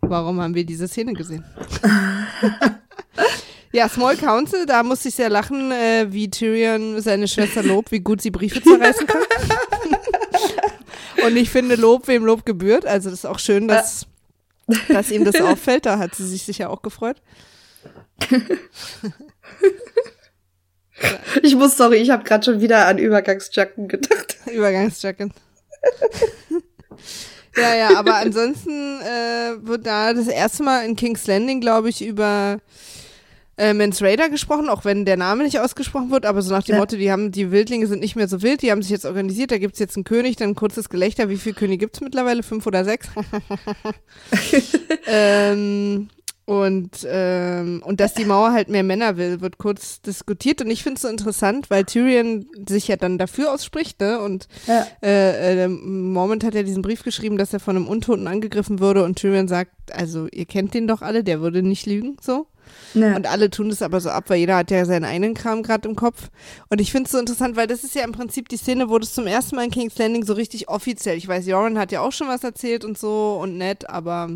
[0.00, 1.44] Warum haben wir diese Szene gesehen?
[3.72, 8.00] ja, Small Council, da musste ich sehr lachen, äh, wie Tyrion seine Schwester lobt, wie
[8.00, 9.22] gut sie Briefe zerreißen kann.
[11.26, 12.86] Und ich finde Lob, wem Lob gebührt.
[12.86, 14.06] Also das ist auch schön, dass,
[14.88, 15.84] dass ihm das auffällt.
[15.84, 17.20] Da hat sie sich sicher auch gefreut.
[21.42, 24.38] Ich muss, sorry, ich habe gerade schon wieder an Übergangsjacken gedacht.
[24.46, 25.32] Übergangsjacken
[27.56, 32.04] ja, ja, aber ansonsten äh, wird da das erste Mal in King's Landing, glaube ich,
[32.04, 32.58] über
[33.58, 36.74] äh, Mans Raider gesprochen, auch wenn der Name nicht ausgesprochen wird, aber so nach dem
[36.74, 36.78] ja.
[36.78, 39.50] Motto, die haben, die Wildlinge sind nicht mehr so wild, die haben sich jetzt organisiert,
[39.50, 42.00] da gibt es jetzt einen König, dann ein kurzes Gelächter, wie viele Könige gibt es
[42.00, 42.42] mittlerweile?
[42.42, 43.08] Fünf oder sechs?
[45.06, 46.08] ähm,
[46.48, 50.62] und, ähm, und dass die Mauer halt mehr Männer will, wird kurz diskutiert.
[50.62, 54.18] Und ich finde es so interessant, weil Tyrion sich ja dann dafür ausspricht, ne?
[54.18, 54.86] Und ja.
[55.02, 59.04] äh, äh, Moment hat ja diesen Brief geschrieben, dass er von einem Untoten angegriffen würde.
[59.04, 62.46] Und Tyrion sagt, also ihr kennt den doch alle, der würde nicht lügen, so.
[62.94, 63.14] Ja.
[63.14, 65.86] Und alle tun das aber so ab, weil jeder hat ja seinen eigenen Kram gerade
[65.86, 66.30] im Kopf.
[66.70, 68.98] Und ich finde es so interessant, weil das ist ja im Prinzip die Szene, wo
[68.98, 71.18] das zum ersten Mal in King's Landing so richtig offiziell.
[71.18, 74.30] Ich weiß, Joran hat ja auch schon was erzählt und so und nett, aber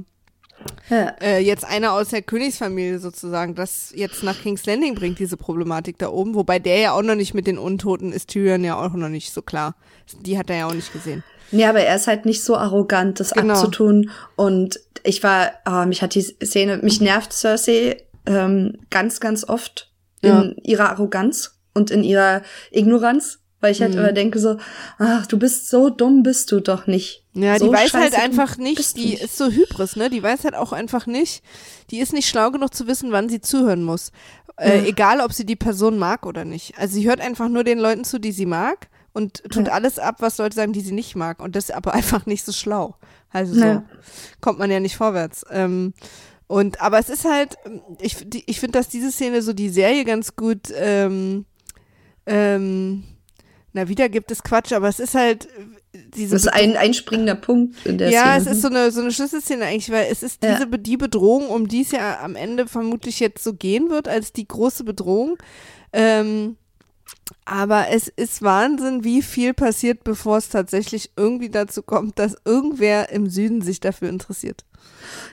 [0.93, 1.15] Ja.
[1.23, 5.99] äh, jetzt einer aus der Königsfamilie sozusagen, das jetzt nach King's Landing bringt, diese Problematik
[5.99, 6.35] da oben.
[6.35, 9.33] Wobei der ja auch noch nicht mit den Untoten ist, Tyrion ja auch noch nicht
[9.33, 9.75] so klar.
[10.21, 11.23] Die hat er ja auch nicht gesehen.
[11.51, 13.55] Ja, aber er ist halt nicht so arrogant, das Genau.
[13.55, 14.11] abzutun.
[14.37, 19.91] Und ich war, ah, mich hat die Szene, mich nervt Cersei ähm, ganz, ganz oft
[20.21, 20.45] in Ja.
[20.63, 23.99] ihrer Arroganz und in ihrer Ignoranz, weil ich halt Mhm.
[23.99, 24.59] immer denke so,
[24.99, 27.22] ach, du bist so dumm, bist du doch nicht.
[27.35, 30.11] Ja, so die weiß halt einfach nicht, die ist so Hybris, ne?
[30.11, 31.43] Die weiß halt auch einfach nicht,
[31.91, 34.13] die ist nicht schlau genug zu wissen, wann sie zuhören muss.
[34.59, 34.85] Äh, Ja.
[34.85, 36.77] Egal, ob sie die Person mag oder nicht.
[36.79, 39.73] Also sie hört einfach nur den Leuten zu, die sie mag und tut Ja.
[39.73, 41.41] alles ab, was Leute sagen, die sie nicht mag.
[41.41, 42.97] Und das ist aber einfach nicht so schlau.
[43.31, 43.85] Also so Ja.
[44.43, 45.43] kommt man ja nicht vorwärts.
[45.51, 45.95] Ähm,
[46.49, 47.57] und aber es ist halt,
[47.99, 51.47] ich, die- ich finde, dass diese Szene so die Serie ganz gut, ähm,
[52.27, 53.05] ähm,
[53.73, 55.49] na, wieder gibt es Quatsch, aber es ist halt
[56.15, 58.37] diese Das ist ein einspringender Punkt in der ja, Szene.
[58.39, 60.53] es ist so eine, so eine Schlüsselszene eigentlich, weil es ist Ja.
[60.55, 64.09] diese Be- die Bedrohung, um die es ja am Ende vermutlich jetzt so gehen wird,
[64.09, 65.37] als die große Bedrohung.
[65.93, 66.57] Ähm,
[67.45, 73.11] aber es ist Wahnsinn, wie viel passiert, bevor es tatsächlich irgendwie dazu kommt, dass irgendwer
[73.11, 74.65] im Süden sich dafür interessiert.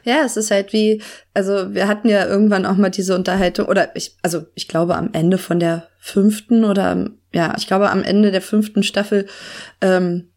[0.03, 1.01] Ja, es ist halt wie,
[1.33, 5.09] also wir hatten ja irgendwann auch mal diese Unterhaltung, oder ich, also ich glaube am
[5.13, 9.27] Ende von der fünften oder ja, ich glaube am Ende der fünften Staffel
[9.81, 10.29] ähm,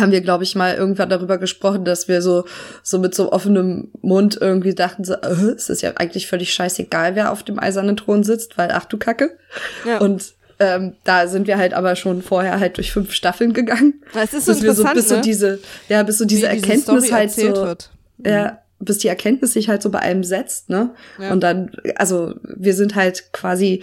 [0.00, 2.44] haben wir, glaube ich, mal irgendwann darüber gesprochen, dass wir so,
[2.82, 7.14] so mit so offenem Mund irgendwie dachten, so, äh, es ist ja eigentlich völlig scheißegal,
[7.14, 9.36] wer auf dem eisernen Thron sitzt, weil ach du Kacke.
[9.86, 9.98] Ja.
[9.98, 14.02] Und ähm, da sind wir halt aber schon vorher halt durch fünf Staffeln gegangen.
[14.14, 15.20] es ist so bis wir so, bis so ne?
[15.22, 15.58] diese,
[15.88, 17.90] ja, bis so diese wie Erkenntnis Story halt so, wird.
[18.24, 20.90] ja, bis die Erkenntnis sich halt so bei einem setzt, ne?
[21.18, 21.32] Ja.
[21.32, 23.82] Und dann, also wir sind halt quasi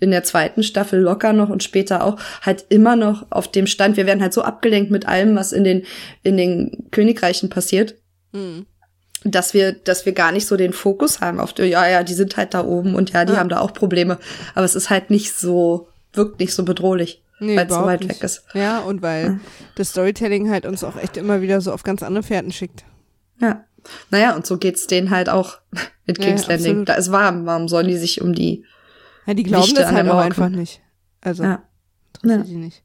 [0.00, 3.96] in der zweiten Staffel locker noch und später auch halt immer noch auf dem Stand.
[3.96, 5.84] Wir werden halt so abgelenkt mit allem, was in den
[6.22, 7.94] in den Königreichen passiert,
[8.32, 8.66] Mhm.
[9.24, 12.14] dass wir dass wir gar nicht so den Fokus haben auf die, ja ja, die
[12.14, 13.38] sind halt da oben und ja, die Ja.
[13.38, 14.18] haben da auch Probleme,
[14.54, 18.00] aber es ist halt nicht so wirkt nicht so bedrohlich, Nee, weil es so weit
[18.00, 18.10] nicht.
[18.10, 18.44] weg ist.
[18.54, 19.40] Ja, und weil
[19.76, 22.84] das Storytelling halt uns auch echt immer wieder so auf ganz andere Fährten schickt.
[23.40, 23.64] Ja.
[24.10, 25.58] Naja, und so geht's denen halt auch
[26.06, 26.66] mit Ja, King's Landing.
[26.70, 26.88] absolut.
[26.88, 27.46] Da ist warm.
[27.46, 28.64] Warum sollen die sich um die
[29.28, 30.80] Ja, die glauben Wichte das halt auch einfach nicht.
[31.20, 31.62] Also, Ja.
[32.22, 32.52] interessiert Ja.
[32.52, 32.82] die nicht.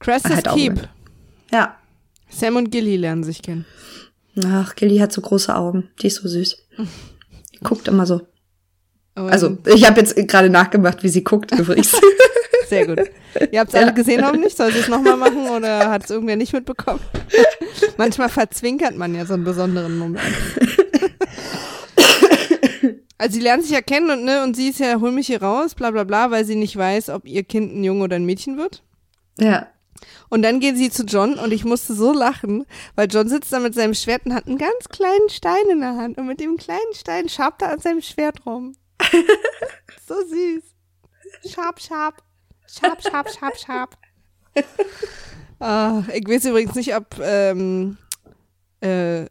[0.00, 0.72] Crestus Halt Keep.
[0.74, 0.88] nicht.
[1.52, 1.76] Ja.
[2.28, 3.64] Sam und Gilly lernen sich kennen.
[4.44, 5.90] Ach, Gilly hat so große Augen.
[6.02, 6.56] Die ist so süß.
[7.54, 8.22] Die guckt immer so.
[9.14, 11.96] Und Also, ich habe jetzt gerade nachgemacht, wie sie guckt übrigens.
[12.68, 12.98] Sehr gut.
[13.52, 13.82] Ihr habt es Ja.
[13.82, 14.56] alle gesehen, hoffentlich?
[14.56, 16.98] Soll sie es nochmal machen oder hat es irgendwer nicht mitbekommen?
[17.96, 20.24] Manchmal verzwinkert man ja so einen besonderen Moment.
[23.18, 25.42] Also sie lernen sich ja kennen und, ne, und sie ist ja, hol mich hier
[25.42, 28.26] raus, bla bla bla, weil sie nicht weiß, ob ihr Kind ein Junge oder ein
[28.26, 28.82] Mädchen wird.
[29.38, 29.68] ja.
[30.28, 33.60] Und dann gehen sie zu John und ich musste so lachen, weil John sitzt da
[33.60, 36.56] mit seinem Schwert und hat einen ganz kleinen Stein in der Hand und mit dem
[36.56, 38.74] kleinen Stein schabt er an seinem Schwert rum.
[40.06, 40.64] so süß.
[41.52, 42.22] Scharp, scharp.
[42.66, 43.96] Scharp, scharp, scharp, scharp.
[45.60, 47.96] ah, ich weiß übrigens nicht, ob ähm,
[48.80, 49.26] äh,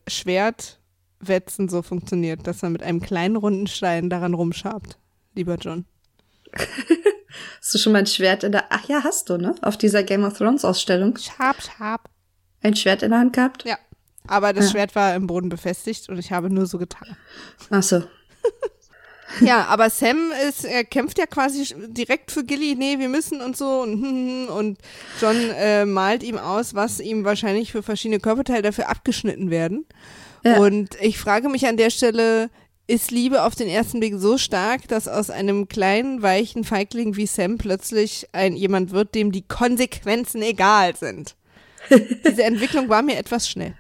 [1.23, 4.97] Schwertwetzen so funktioniert, dass man mit einem kleinen runden Stein daran rumschabt,
[5.33, 5.85] lieber John.
[7.59, 8.65] Hast du schon mal ein Schwert in der.
[8.69, 9.55] Ach ja, hast du, ne?
[9.61, 11.17] Auf dieser Game of Thrones Ausstellung.
[11.17, 12.01] Scharp, scharp.
[12.61, 13.65] Ein Schwert in der Hand gehabt?
[13.65, 13.77] Ja.
[14.27, 14.71] Aber das Ja.
[14.71, 17.17] Schwert war im Boden befestigt und ich habe nur so getan.
[17.71, 18.03] Ach so.
[19.39, 23.57] Ja, aber Sam ist, er kämpft ja quasi direkt für Gilly, nee, wir müssen und
[23.57, 24.77] so und, hm, hm, und
[25.19, 29.87] John äh, malt ihm aus, was ihm wahrscheinlich für verschiedene Körperteile dafür abgeschnitten werden.
[30.43, 30.57] Ja.
[30.57, 32.49] Und ich frage mich an der Stelle,
[32.85, 37.25] ist Liebe auf den ersten Blick so stark, dass aus einem kleinen, weichen Feigling wie
[37.27, 41.35] Sam plötzlich ein jemand wird, dem die Konsequenzen egal sind?
[42.25, 43.73] Diese Entwicklung war mir etwas schnell.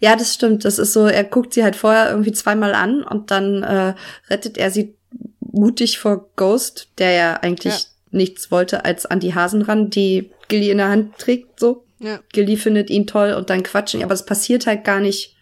[0.00, 0.64] Ja, das stimmt.
[0.64, 3.94] Das ist so, er guckt sie halt vorher irgendwie zweimal an und dann äh,
[4.30, 4.94] rettet er sie
[5.40, 7.80] mutig vor Ghost, der ja eigentlich Ja.
[8.12, 11.84] nichts wollte, als an die Hasen ran, die Gilly in der Hand trägt, so.
[11.98, 12.20] Ja.
[12.32, 15.33] Gilly findet ihn toll und dann quatschen, aber es passiert halt gar nicht.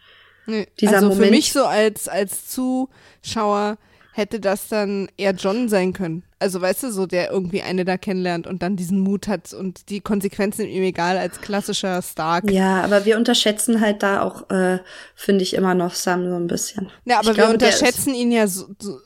[0.46, 0.66] Nee.
[0.80, 3.78] Dieser also für Moment- mich so als, als Zuschauer
[4.14, 6.22] hätte das dann eher John sein können.
[6.38, 9.88] Also weißt du, so der irgendwie eine da kennenlernt und dann diesen Mut hat und
[9.88, 12.50] die Konsequenzen ihm egal als klassischer Stark.
[12.50, 14.80] Ja, aber wir unterschätzen halt da auch, äh,
[15.14, 16.90] finde ich, immer noch Sam so ein bisschen.
[17.06, 18.98] Ja, aber Ich wir glaube, unterschätzen ihn ja so, so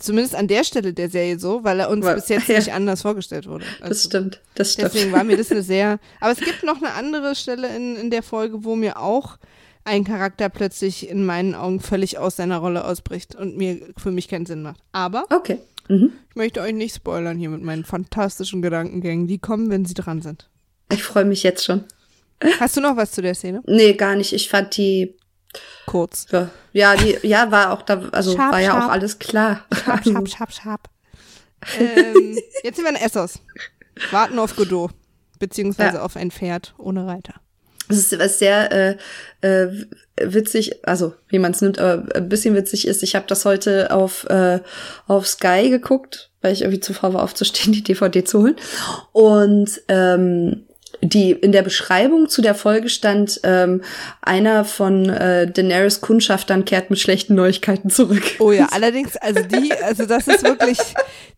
[0.00, 2.56] zumindest an der Stelle der Serie so, weil er uns Weil- bis jetzt ja.
[2.58, 3.64] nicht anders vorgestellt wurde.
[3.78, 4.92] Das Also, stimmt, das stimmt.
[4.92, 5.98] Deswegen war mir das eine sehr.
[6.20, 9.38] Aber es gibt noch eine andere Stelle in, in der Folge, wo mir auch
[9.84, 14.28] ein Charakter plötzlich in meinen Augen völlig aus seiner Rolle ausbricht und mir für mich
[14.28, 14.80] keinen Sinn macht.
[14.92, 15.58] Aber Okay.
[15.88, 16.12] Mhm.
[16.28, 19.26] ich möchte euch nicht spoilern hier mit meinen fantastischen Gedankengängen.
[19.26, 20.48] Die kommen, wenn sie dran sind.
[20.92, 21.84] Ich freue mich jetzt schon.
[22.60, 23.62] Hast du noch was zu der Szene?
[23.66, 24.32] Nee, gar nicht.
[24.32, 25.16] Ich fand die,
[25.86, 26.26] Kurz.
[26.30, 28.84] ja, ja, die, ja, war auch da, also Scharf, war ja scharf.
[28.84, 29.64] auch alles klar.
[29.84, 30.80] Schab, schab, schab, schab.
[31.78, 33.40] ähm, jetzt sind wir in Essos.
[34.10, 34.92] Warten auf Godot.
[35.38, 36.02] Beziehungsweise Ja.
[36.02, 37.34] auf ein Pferd ohne Reiter.
[37.90, 38.96] Es ist was sehr äh,
[39.40, 39.68] äh,
[40.20, 43.02] witzig, also wie man es nimmt, aber ein bisschen witzig ist.
[43.02, 44.60] Ich habe das heute auf äh,
[45.06, 48.56] auf Sky geguckt, weil ich irgendwie zu faul war aufzustehen, die DVD zu holen.
[49.12, 50.66] Und ähm,
[51.02, 53.82] die in der Beschreibung zu der Folge stand, ähm,
[54.22, 58.22] einer von äh, Daenerys Kundschaftern kehrt mit schlechten Neuigkeiten zurück.
[58.38, 60.78] Oh ja, allerdings, also die, also das ist wirklich,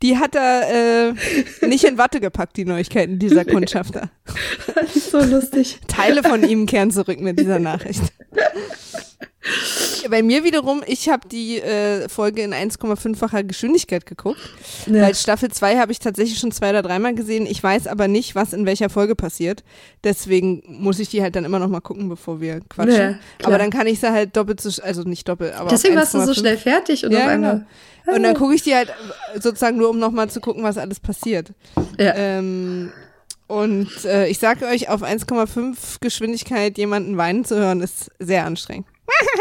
[0.02, 4.10] die hat er äh, nicht in Watte gepackt, die Neuigkeiten dieser Kundschafter.
[5.10, 5.80] so lustig.
[5.88, 8.02] Teile von ihm kehren zurück mit dieser Nachricht.
[10.10, 14.40] Bei mir wiederum, ich habe die äh, Folge in 1,5-facher Geschwindigkeit geguckt,
[14.86, 15.02] Ja.
[15.02, 17.46] weil Staffel 2 habe ich tatsächlich schon zwei oder dreimal gesehen.
[17.46, 19.64] Ich weiß aber nicht, was in welcher Folge passiert.
[20.04, 22.94] Deswegen muss ich die halt dann immer noch mal gucken, bevor wir quatschen.
[23.40, 26.14] Ja, aber dann kann ich sie halt doppelt so, also nicht doppelt, aber Deswegen warst
[26.14, 26.38] du so 1,5.
[26.38, 27.66] schnell fertig und Ja, auf einmal.
[28.04, 28.16] genau.
[28.16, 28.92] Und dann gucke ich die halt
[29.38, 31.52] sozusagen nur, um nochmal zu gucken, was alles passiert.
[31.98, 32.14] Ja.
[32.16, 32.92] Ähm,
[33.46, 38.86] und äh, ich sage euch, auf 1,5 Geschwindigkeit jemanden weinen zu hören, ist sehr anstrengend.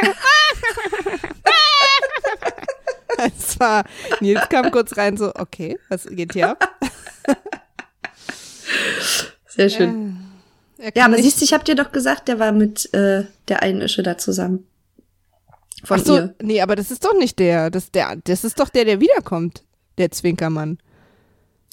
[3.18, 3.84] Es war,
[4.20, 6.80] Nils kam kurz rein, so, okay, was geht hier ab?
[9.48, 10.18] Sehr schön.
[10.78, 12.92] Er Ja, kann aber nicht- siehst du, ich hab dir doch gesagt, der war mit
[12.94, 14.66] äh, der einen Ische da zusammen.
[15.84, 16.36] Von Ach so, ihr.
[16.42, 17.70] nee, aber das ist doch nicht der.
[17.70, 18.16] Das, der.
[18.24, 19.64] das ist doch der, der wiederkommt.
[19.98, 20.80] Der Zwinkermann.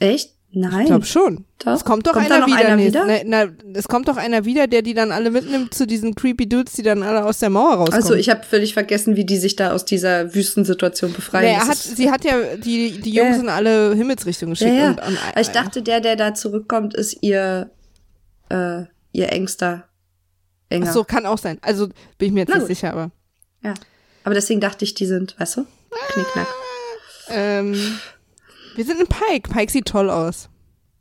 [0.00, 0.34] Echt?
[0.50, 0.80] Nein.
[0.80, 1.44] Ich glaube schon.
[1.58, 1.74] Doch.
[1.74, 2.58] Es kommt doch Kommt einer wieder.
[2.58, 3.04] einer nee, wieder?
[3.06, 6.48] Na, na, es kommt doch einer wieder, der die dann alle mitnimmt zu diesen creepy
[6.48, 8.02] Dudes, die dann alle aus der Mauer rauskommen.
[8.02, 11.58] Also ich habe völlig vergessen, wie die sich da aus dieser Wüstensituation befreien.
[11.58, 13.42] Nee, hat, sie hat ja die, die Jungs ja.
[13.42, 14.72] in alle Himmelsrichtungen geschickt.
[14.72, 14.90] ja, ja.
[14.90, 17.70] Und, und, ich dachte, der, der da zurückkommt, ist ihr,
[18.48, 19.84] äh, ihr engster
[20.70, 20.87] Enger.
[20.88, 21.58] Ach so, kann auch sein.
[21.62, 23.11] Also bin ich mir jetzt nicht sicher, aber.
[23.62, 23.74] Ja.
[24.24, 25.66] Aber deswegen dachte ich, die sind, weißt du?
[26.12, 26.46] Knickknack.
[27.30, 27.98] Ähm,
[28.78, 29.50] wir sind in Pike.
[29.50, 30.48] Pike sieht toll aus.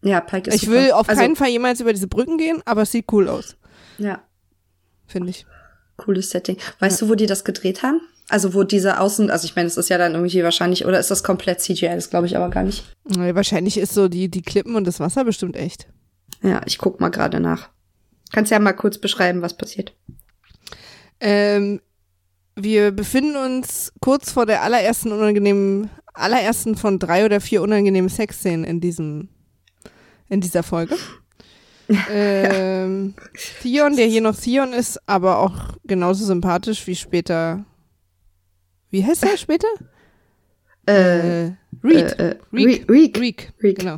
[0.02, 0.74] Ja, Pike ist Ich super.
[0.74, 3.56] will auf also, keinen Fall jemals über diese Brücken gehen, aber es sieht cool aus,
[3.98, 4.22] Ja,
[5.08, 5.46] finde ich.
[5.98, 6.58] cooles Setting.
[6.80, 8.02] Weißt du, wo die das gedreht haben?
[8.30, 11.10] Also wo diese Außen, also ich meine, es ist ja dann irgendwie wahrscheinlich, oder ist
[11.10, 11.88] das komplett CGI?
[11.96, 12.84] Das glaube ich aber gar nicht.
[13.16, 15.88] Ja, Wahrscheinlich ist so die, die Klippen und das Wasser bestimmt echt.
[16.44, 17.70] Ja, ich guck mal gerade nach.
[18.34, 19.94] Kannst ja mal kurz beschreiben, was passiert.
[21.20, 21.82] Ähm,
[22.56, 28.64] wir befinden uns kurz vor der allerersten unangenehmen, allerersten von drei oder vier unangenehmen Sexszenen
[28.64, 29.30] in diesem,
[30.30, 30.96] in dieser Folge.
[32.12, 33.14] ähm,
[33.62, 37.66] Theon, der hier noch Theon ist, aber auch genauso sympathisch wie später.
[38.90, 39.68] Wie heißt er später?
[40.88, 41.52] Äh, Äh,
[41.84, 42.20] Reed.
[42.20, 42.90] Äh, Reek.
[42.90, 43.20] Reek.
[43.20, 43.54] Reek.
[43.62, 43.80] Reek.
[43.80, 43.98] Genau.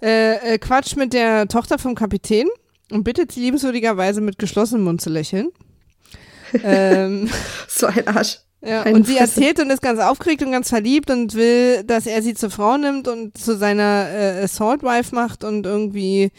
[0.00, 2.46] Äh, äh, Quatsch mit der Tochter vom Kapitän
[2.90, 5.48] und bittet sie liebenswürdigerweise mit geschlossenem Mund zu lächeln.
[6.62, 7.28] ähm,
[7.66, 8.38] So ein Arsch.
[8.60, 9.40] Ja, Keine und sie Fresse.
[9.40, 12.76] erzählt und ist ganz aufgeregt und ganz verliebt und will, dass er sie zur Frau
[12.76, 16.32] nimmt und zu seiner äh, Assault Wife macht und irgendwie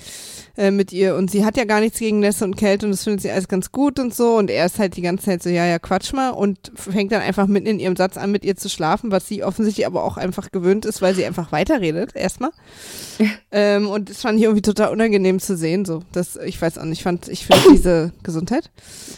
[0.58, 1.15] äh, mit ihr.
[1.15, 3.47] Und sie hat ja gar nichts gegen Nässe und Kälte und das findet sie alles
[3.47, 4.36] ganz gut und so.
[4.36, 7.21] Und er ist halt die ganze Zeit so, ja, ja, quatsch mal und fängt dann
[7.21, 10.17] einfach mitten in ihrem Satz an, mit ihr zu schlafen, was sie offensichtlich aber auch
[10.17, 12.51] einfach gewöhnt ist, weil sie einfach weiterredet, erstmal.
[13.51, 15.86] ähm, und das fand ich irgendwie total unangenehm zu sehen.
[15.86, 18.71] So, das, ich weiß auch nicht, ich fand, ich finde diese Gesundheit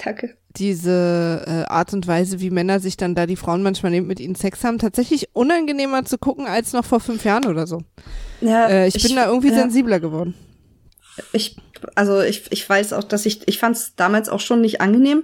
[0.04, 0.36] Danke.
[0.58, 4.20] Diese äh, Art und Weise, wie Männer sich dann da die Frauen manchmal nehmen, mit
[4.20, 7.82] ihnen Sex haben, tatsächlich unangenehmer zu gucken als noch vor fünf Jahren oder so.
[8.42, 9.56] Ja, Äh, ich, bin da irgendwie ja.
[9.56, 10.34] sensibler geworden.
[11.34, 11.58] Ich,
[11.96, 15.24] also ich, ich weiß auch, dass ich, ich fand es damals auch schon nicht angenehm,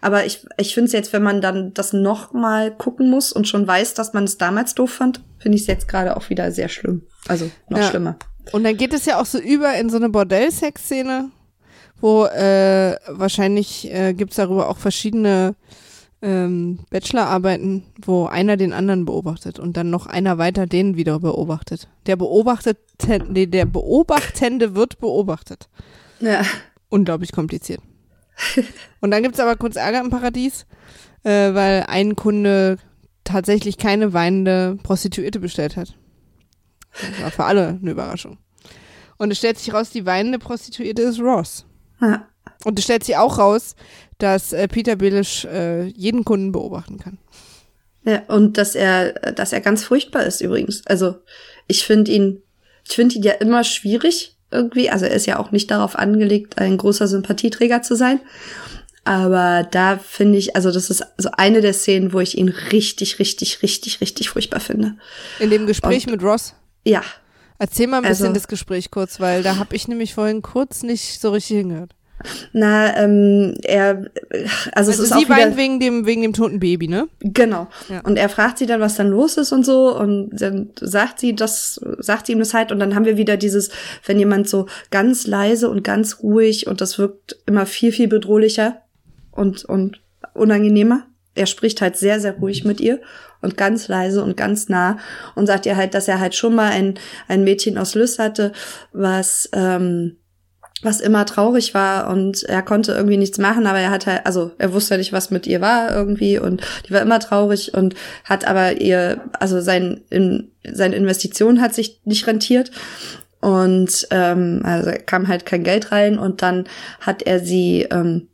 [0.00, 3.46] aber ich, ich finde es jetzt, wenn man dann das noch mal gucken muss und
[3.46, 6.50] schon weiß, dass man es damals doof fand, finde ich es jetzt gerade auch wieder
[6.52, 7.02] sehr schlimm.
[7.28, 7.90] Also noch Ja.
[7.90, 8.16] schlimmer.
[8.52, 11.30] Und dann geht es ja auch so über in so eine Bordell-Sex-Szene,
[12.00, 15.54] wo äh, wahrscheinlich äh, gibt's darüber auch verschiedene
[16.22, 21.88] ähm, Bachelorarbeiten, wo einer den anderen beobachtet und dann noch einer weiter den wieder beobachtet.
[22.06, 25.68] Der beobachtete, nee, der Beobachtende wird beobachtet.
[26.20, 26.42] Ja.
[26.88, 27.80] unglaublich kompliziert.
[29.00, 30.66] Und dann gibt's aber kurz Ärger im Paradies,
[31.22, 32.78] äh, weil ein Kunde
[33.24, 35.94] tatsächlich keine weinende Prostituierte bestellt hat.
[36.92, 38.38] Das war für alle eine Überraschung.
[39.18, 41.66] Und es stellt sich raus, die weinende Prostituierte ist Ross.
[42.00, 42.28] Ja.
[42.64, 43.76] Und es stellt sich auch raus,
[44.18, 47.18] dass äh, Peter Billisch äh, jeden Kunden beobachten kann.
[48.04, 50.86] Ja, und dass er, dass er ganz furchtbar ist übrigens.
[50.86, 51.16] Also
[51.66, 52.42] ich finde ihn,
[52.88, 54.90] ich finde ihn ja immer schwierig irgendwie.
[54.90, 58.20] Also er ist ja auch nicht darauf angelegt, ein großer Sympathieträger zu sein.
[59.04, 63.18] Aber da finde ich, also das ist so eine der Szenen, wo ich ihn richtig,
[63.18, 64.94] richtig, richtig, richtig furchtbar finde.
[65.38, 66.54] In dem Gespräch Und, mit Ross?
[66.84, 67.02] Ja.
[67.58, 70.82] Erzähl mal ein bisschen also, das Gespräch kurz, weil da habe ich nämlich vorhin kurz
[70.82, 71.96] nicht so richtig hingehört.
[72.52, 76.60] Na, ähm, er, also, also es ist sie auch weint wegen dem wegen dem toten
[76.60, 77.08] Baby, ne?
[77.20, 77.68] Genau.
[77.88, 78.00] Ja.
[78.00, 81.34] Und er fragt sie dann, was dann los ist und so, und dann sagt sie
[81.34, 83.70] das, sagt sie ihm das halt, und dann haben wir wieder dieses,
[84.06, 88.82] wenn jemand so ganz leise und ganz ruhig und das wirkt immer viel viel bedrohlicher
[89.30, 90.00] und und
[90.32, 91.06] unangenehmer.
[91.36, 93.00] Er spricht halt sehr sehr ruhig mit ihr
[93.42, 94.98] und ganz leise und ganz nah
[95.34, 96.94] und sagt ihr halt, dass er halt schon mal ein
[97.28, 98.52] ein Mädchen aus Lys hatte,
[98.92, 100.16] was ähm,
[100.82, 104.52] was immer traurig war und er konnte irgendwie nichts machen, aber er hat halt, also
[104.58, 107.94] er wusste nicht, was mit ihr war irgendwie und die war immer traurig und
[108.24, 112.70] hat aber ihr, also sein, in, seine Investition hat sich nicht rentiert
[113.40, 116.64] und ähm, also kam halt kein Geld rein und dann
[117.00, 118.28] hat er sie, ähm,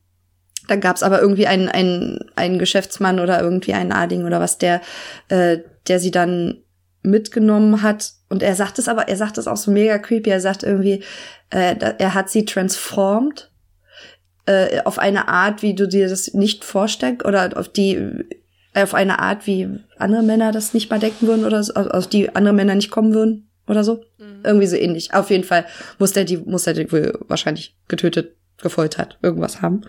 [0.69, 4.59] dann gab es aber irgendwie einen, einen, einen Geschäftsmann oder irgendwie einen Ading oder was,
[4.59, 4.81] der,
[5.29, 6.59] äh, der sie dann
[7.03, 10.31] mitgenommen hat und er sagt es aber, er sagt es auch so mega creepy.
[10.31, 11.03] Er sagt irgendwie,
[11.51, 13.51] äh, er hat sie transformed
[14.47, 17.95] äh, auf eine Art, wie du dir das nicht vorstellst oder auf die
[18.73, 22.07] äh, auf eine Art, wie andere Männer das nicht mal denken würden oder so, auf
[22.07, 24.03] die andere Männer nicht kommen würden oder so.
[24.17, 24.41] Mhm.
[24.45, 25.13] Irgendwie so ähnlich.
[25.13, 25.67] Auf jeden Fall
[25.99, 29.83] muss der die muss der die wohl wahrscheinlich getötet gefoltert, irgendwas haben.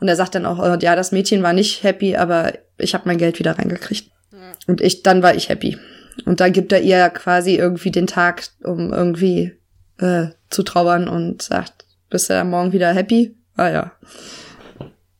[0.00, 3.04] Und er sagt dann auch, äh, ja, das Mädchen war nicht happy, aber ich habe
[3.06, 4.10] mein Geld wieder reingekriegt.
[4.66, 5.78] Und ich, dann war ich happy.
[6.24, 9.52] Und da gibt er ihr quasi irgendwie den Tag, um irgendwie
[9.98, 13.36] äh, zu trauern und sagt, bist du dann morgen wieder happy?
[13.56, 13.92] Ah ja.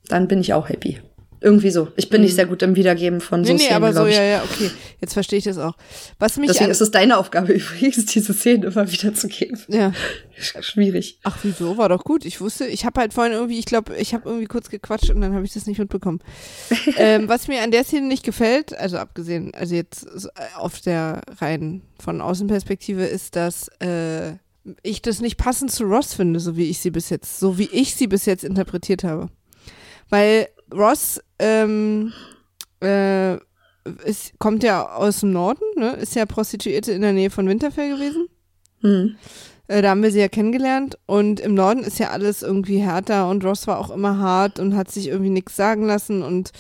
[0.08, 1.00] Dann bin ich auch happy.
[1.40, 1.88] Irgendwie so.
[1.96, 2.26] Ich bin mhm.
[2.26, 4.70] nicht sehr gut im Wiedergeben von so nee, nee, Szenen, aber so, ja, ja, okay.
[5.00, 5.74] Jetzt verstehe ich das auch.
[6.18, 9.58] Was mich Deswegen ist es deine Aufgabe übrigens, diese Szenen immer wieder zu geben.
[9.68, 9.92] Ja.
[10.60, 11.18] Schwierig.
[11.24, 11.76] Ach, wieso?
[11.76, 12.24] War doch gut.
[12.24, 15.20] Ich wusste, ich habe halt vorhin irgendwie, ich glaube, ich habe irgendwie kurz gequatscht und
[15.20, 16.20] dann habe ich das nicht mitbekommen.
[16.96, 20.06] ähm, was mir an der Szene nicht gefällt, also abgesehen, also jetzt
[20.56, 24.34] auf der rein von Außenperspektive, ist, dass äh,
[24.82, 27.68] ich das nicht passend zu Ross finde, so wie ich sie bis jetzt, so wie
[27.70, 29.28] ich sie bis jetzt interpretiert habe.
[30.08, 32.12] Weil Ross ähm,
[32.82, 33.36] äh,
[34.04, 35.92] ist, kommt ja aus dem Norden, ne?
[35.92, 38.28] ist ja Prostituierte in der Nähe von Winterfell gewesen.
[38.82, 39.16] Mhm.
[39.68, 40.98] Äh, da haben wir sie ja kennengelernt.
[41.06, 44.76] Und im Norden ist ja alles irgendwie härter und Ross war auch immer hart und
[44.76, 46.52] hat sich irgendwie nichts sagen lassen und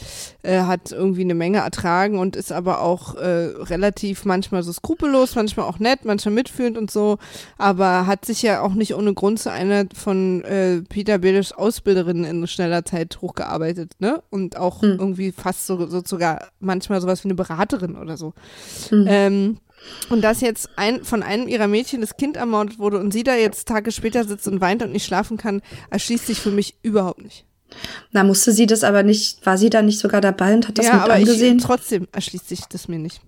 [0.42, 5.34] äh, hat irgendwie eine Menge ertragen und ist aber auch äh, relativ manchmal so skrupellos,
[5.34, 7.18] manchmal auch nett, manchmal mitfühlend und so.
[7.58, 12.24] Aber hat sich ja auch nicht ohne Grund zu einer von äh, Peter Belisch Ausbilderinnen
[12.24, 14.22] in schneller Zeit hochgearbeitet, ne?
[14.30, 14.96] Und auch hm.
[14.98, 18.32] irgendwie fast so, so sogar manchmal sowas wie eine Beraterin oder so.
[18.90, 19.06] Hm.
[19.08, 19.58] Ähm,
[20.08, 23.34] und dass jetzt ein, von einem ihrer Mädchen das Kind ermordet wurde und sie da
[23.34, 27.22] jetzt Tage später sitzt und weint und nicht schlafen kann, erschließt sich für mich überhaupt
[27.22, 27.44] nicht.
[28.12, 30.86] Na, musste sie das aber nicht, war sie da nicht sogar dabei und hat das
[30.86, 31.58] ja, mit aber angesehen?
[31.58, 33.20] Ich, trotzdem erschließt sich das mir nicht.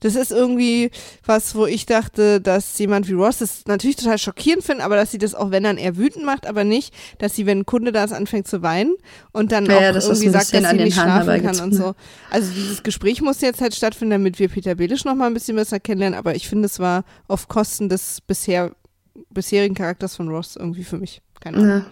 [0.00, 0.90] Das ist irgendwie
[1.24, 5.10] was, wo ich dachte, dass jemand wie Ross das natürlich total schockierend findet, aber dass
[5.10, 7.92] sie das auch, wenn dann eher wütend macht, aber nicht, dass sie, wenn ein Kunde
[7.92, 8.94] da ist, anfängt zu weinen
[9.32, 11.94] und dann ja, auch ja, irgendwie sagt, dass sie nicht schlafen kann und so.
[12.30, 15.56] Also dieses Gespräch muss jetzt halt stattfinden, damit wir Peter Belisch noch mal ein bisschen
[15.56, 18.72] besser kennenlernen, aber ich finde, es war auf Kosten des bisher
[19.30, 21.22] bisherigen Charakters von Ross irgendwie für mich.
[21.40, 21.68] Keine Ahnung.
[21.68, 21.86] Ja.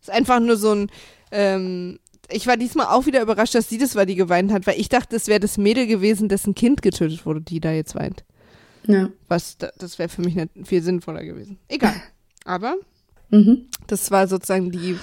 [0.00, 0.90] Ist einfach nur so ein
[1.30, 1.98] ähm,
[2.30, 4.88] ich war diesmal auch wieder überrascht, dass sie das war, die geweint hat, weil ich
[4.88, 8.24] dachte, es wäre das Mädel gewesen, dessen Kind getötet wurde, die da jetzt weint.
[8.86, 9.10] Ja.
[9.28, 11.58] Was, das wäre für mich nicht viel sinnvoller gewesen.
[11.68, 11.94] Egal.
[12.44, 12.76] Aber
[13.30, 13.66] mhm.
[13.86, 14.96] das war sozusagen die,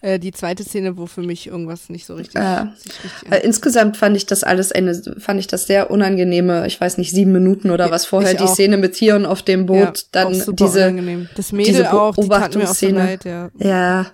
[0.00, 2.40] äh, die zweite Szene, wo für mich irgendwas nicht so richtig.
[2.40, 6.80] Äh, richtig äh, insgesamt fand ich das alles eine, fand ich das sehr unangenehme, ich
[6.80, 9.92] weiß nicht, sieben Minuten oder was vorher, die Szene mit Tieren auf dem Boot, ja,
[10.12, 11.28] dann diese, unangenehm.
[11.34, 13.50] das Mädel diese auch, die tat mir auch so leid, ja.
[13.58, 14.06] Ja.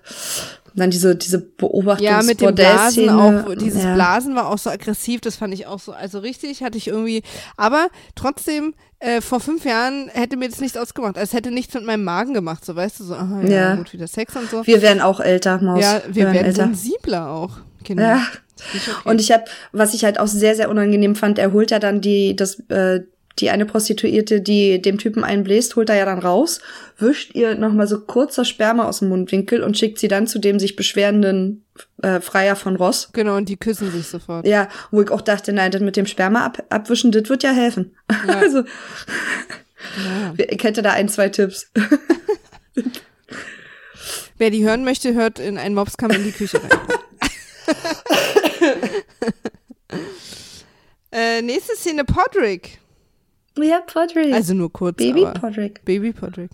[0.74, 2.04] Dann diese, diese Beobachtung.
[2.04, 3.54] Ja, mit dem Blasen auch.
[3.54, 3.94] Dieses ja.
[3.94, 5.92] Blasen war auch so aggressiv, das fand ich auch so.
[5.92, 7.22] Also richtig hatte ich irgendwie,
[7.57, 11.16] aber trotzdem, äh, vor fünf Jahren hätte mir das nichts ausgemacht.
[11.16, 13.74] Also es hätte nichts mit meinem Magen gemacht, so weißt du, so, aha, ja, ja.
[13.76, 14.66] gut, wieder Sex und so.
[14.66, 15.81] Wir werden auch älter, Maus.
[15.81, 18.02] Ja, wir, wir werden, werden sensibler auch, Kinder.
[18.02, 18.23] Ja.
[18.58, 19.08] Okay.
[19.10, 22.00] Und ich habe, was ich halt auch sehr, sehr unangenehm fand, er holt ja dann
[22.00, 23.02] die, das, äh,
[23.40, 26.60] die eine Prostituierte, die dem Typen einbläst, holt er ja dann raus,
[26.98, 30.58] wischt ihr nochmal so kurzer Sperma aus dem Mundwinkel und schickt sie dann zu dem
[30.58, 31.64] sich beschwerenden
[32.02, 33.10] äh, Freier von Ross.
[33.12, 34.46] Genau, und die küssen sich sofort.
[34.46, 37.52] Ja, wo ich auch dachte, nein, das mit dem Sperma ab, abwischen, das wird ja
[37.52, 37.96] helfen.
[38.10, 38.34] Ja.
[38.38, 40.34] also, ja.
[40.48, 41.70] ich hätte da ein, zwei Tipps.
[44.38, 46.70] Wer die hören möchte, hört in ein Mobskam in die Küche rein.
[51.10, 52.78] äh, nächste Szene, Podrick.
[53.63, 54.33] Ja, Podrick.
[54.35, 54.96] Also nur kurz.
[54.96, 55.85] Baby Podrick.
[55.85, 56.50] Baby Podrick.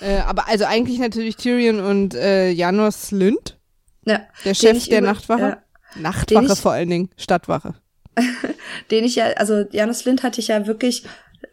[0.00, 3.58] Äh, aber also eigentlich natürlich Tyrion und äh, Janos Lünd.
[4.04, 4.20] Ja.
[4.44, 5.40] Der Chef ich der über- Nachtwache.
[5.40, 5.62] ja.
[5.96, 7.74] Nachtwache ich- vor allen Dingen, Stadtwache.
[8.90, 11.04] Den ich ja, also Janus Lind hatte ich ja wirklich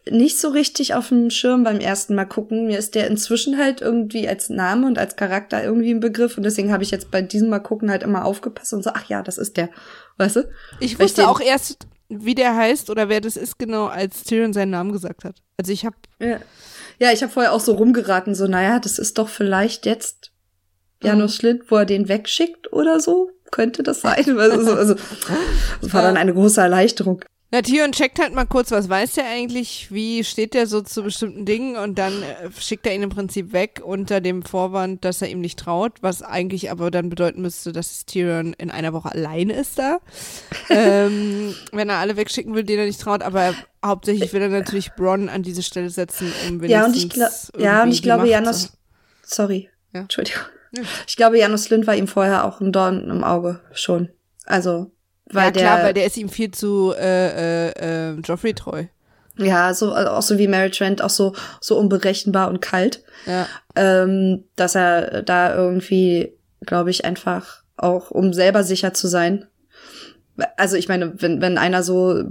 [0.09, 2.68] nicht so richtig auf dem Schirm beim ersten Mal gucken.
[2.68, 6.43] Mir ist der inzwischen halt irgendwie als Name und als Charakter irgendwie ein Begriff und
[6.43, 9.22] deswegen habe ich jetzt bei diesem Mal gucken halt immer aufgepasst und so, ach ja,
[9.24, 9.70] das ist der.
[10.18, 10.41] Weißt du?
[10.80, 11.88] Ich ich wusste den- auch erst,
[12.20, 15.38] wie der heißt oder wer das ist genau, als Tyrion seinen Namen gesagt hat.
[15.57, 16.39] Also ich habe Ja,
[16.99, 20.32] ja ich habe vorher auch so rumgeraten, so, naja, das ist doch vielleicht jetzt
[21.01, 23.30] Janus Schlitt, wo er den wegschickt oder so.
[23.51, 24.24] Könnte das sein?
[24.39, 24.95] Also, so- also,
[25.82, 27.24] das war dann eine große Erleichterung.
[27.54, 31.04] Na, Tyrion checkt halt mal kurz, was weiß der eigentlich, wie steht der so zu
[31.04, 35.22] bestimmten Dingen und dann äh, schickt er ihn im Prinzip weg unter dem Vorwand, dass
[35.22, 39.12] er ihm nicht traut, was eigentlich aber dann bedeuten müsste, dass Tyrion in einer Woche
[39.12, 39.99] alleine ist da.
[40.72, 43.54] ähm, wenn er alle wegschicken will, denen er nicht traut, aber
[43.86, 47.30] hauptsächlich will er natürlich Bronn an diese Stelle setzen, um wenigstens Ja, und ich, gla
[47.60, 48.70] ja, und ich glaube, zu-
[49.22, 50.01] sorry, Ja.
[50.01, 50.41] Entschuldigung.
[50.72, 50.82] Ja.
[51.08, 54.10] Ich glaube, Janus Lind war ihm vorher auch ein Dorn im Auge schon.
[54.45, 54.91] Also,
[55.32, 58.86] weil ja, der, klar, weil der ist ihm viel zu äh, äh, äh, Joffrey treu.
[59.38, 63.47] ja, so, also auch so wie Mary Trent, auch so, so unberechenbar und kalt, Ja.
[63.76, 66.34] ähm, dass er da irgendwie,
[66.65, 69.45] glaube ich, einfach auch, um selber sicher zu sein.
[70.57, 72.24] Also, ich meine, wenn, wenn einer so,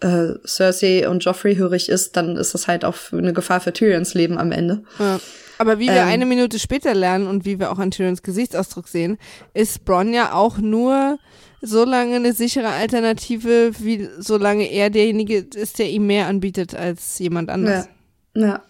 [0.00, 4.14] äh, Cersei und Joffrey hörig ist, dann ist das halt auch eine Gefahr für Tyrions
[4.14, 4.82] Leben am Ende.
[4.98, 5.20] Ja.
[5.58, 6.08] Aber wie wir Ähm.
[6.08, 9.18] eine Minute später lernen und wie wir auch an Tyrions Gesichtsausdruck sehen,
[9.54, 11.18] ist Bronn ja auch nur
[11.60, 17.18] so lange eine sichere Alternative, wie solange er derjenige ist, der ihm mehr anbietet als
[17.18, 17.88] jemand anders.
[18.34, 18.46] Ja.
[18.46, 18.62] Ja.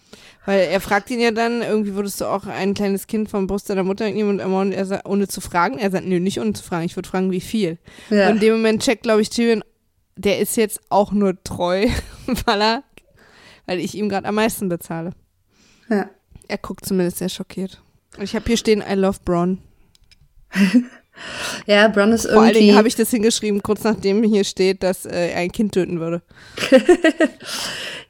[0.45, 3.69] Weil er fragt ihn ja dann, irgendwie würdest du auch ein kleines Kind vom Brust
[3.69, 5.77] deiner Mutter wegnehmen und er sagt, ohne zu fragen.
[5.77, 7.77] Er sagt, nö, nicht ohne zu fragen, ich würde fragen, wie viel.
[8.09, 8.27] Ja.
[8.27, 9.63] Und in dem Moment checkt, glaube ich, Tyrion,
[10.15, 11.87] der ist jetzt auch nur treu,
[12.45, 12.83] weil er,
[13.65, 15.11] weil ich ihm gerade am meisten bezahle.
[15.89, 16.09] ja.
[16.49, 17.81] Er guckt zumindest sehr schockiert.
[18.17, 19.59] Und ich habe hier stehen, I love Braun.
[21.67, 22.59] Ja, Bronn ist Vor allen irgendwie.
[22.59, 25.99] Dingen habe ich das hingeschrieben, kurz nachdem hier steht, dass äh, er ein Kind töten
[25.99, 26.21] würde.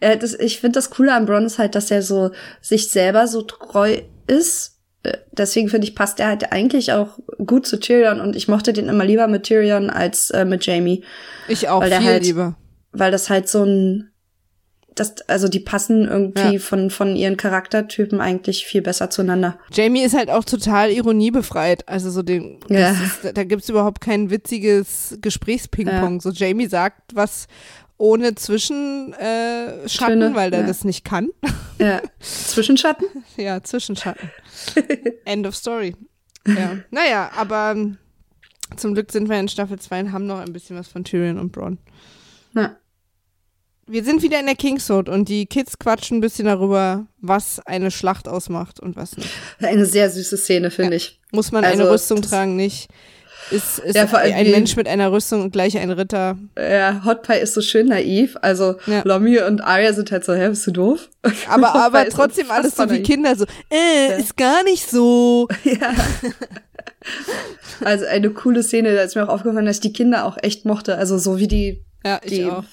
[0.02, 3.26] Ja, das, ich finde das Coole an Bronn ist halt, dass er so sich selber
[3.26, 4.73] so treu ist.
[5.04, 8.74] Äh, Deswegen finde ich, passt er halt eigentlich auch gut zu Tyrion und ich mochte
[8.74, 11.04] den immer lieber mit Tyrion als äh, mit Jamie,
[11.48, 12.56] Ich auch Weil viel halt- lieber.
[12.92, 14.10] weil das halt so ein
[14.96, 16.60] das, also die passen irgendwie Ja.
[16.60, 19.58] von, von ihren Charaktertypen eigentlich viel besser zueinander.
[19.72, 21.90] Jamie ist halt auch total ironiebefreit.
[21.90, 22.92] Also so den, Ja.
[22.92, 26.22] ist, da gibt's überhaupt kein witziges Gesprächspingpong.
[26.22, 27.48] So Jamie sagt was
[28.04, 30.68] ohne Zwischenschatten, äh, Schöne, weil er ja.
[30.68, 31.30] das nicht kann.
[31.80, 32.02] Ja.
[32.20, 33.08] Zwischenschatten?
[33.38, 34.30] ja, Zwischenschatten.
[35.26, 35.96] End of story.
[36.46, 36.80] Ja.
[36.92, 37.98] Naja, aber ähm,
[38.76, 41.40] zum Glück sind wir in Staffel 2 und haben noch ein bisschen was von Tyrion
[41.40, 41.78] und Bronn.
[42.54, 42.76] Ja.
[43.88, 47.90] Wir sind wieder in der Kingsroad und die Kids quatschen ein bisschen darüber, was eine
[47.90, 49.30] Schlacht ausmacht und was nicht.
[49.60, 51.22] Eine sehr süße Szene, finde ich.
[51.32, 52.90] Muss man Also, eine Rüstung tragen, nicht?
[53.54, 56.38] Ist, ist Ja, ein Mensch mit einer Rüstung und gleich ein Ritter.
[56.58, 58.36] Ja, Hot Pie ist so schön naiv.
[58.42, 59.02] Also Ja.
[59.06, 61.10] Lomi und Arya sind halt so, hä, bist du doof?
[61.48, 63.04] Aber, aber trotzdem alles so wie naiv.
[63.08, 64.16] Kinder, so, äh, Ja.
[64.18, 65.48] ist gar nicht so.
[65.64, 65.94] Ja.
[67.84, 70.66] Also eine coole Szene, da ist mir auch aufgefallen, dass ich die Kinder auch echt
[70.66, 70.98] mochte.
[70.98, 72.64] Also so wie die, Ja, die, auch.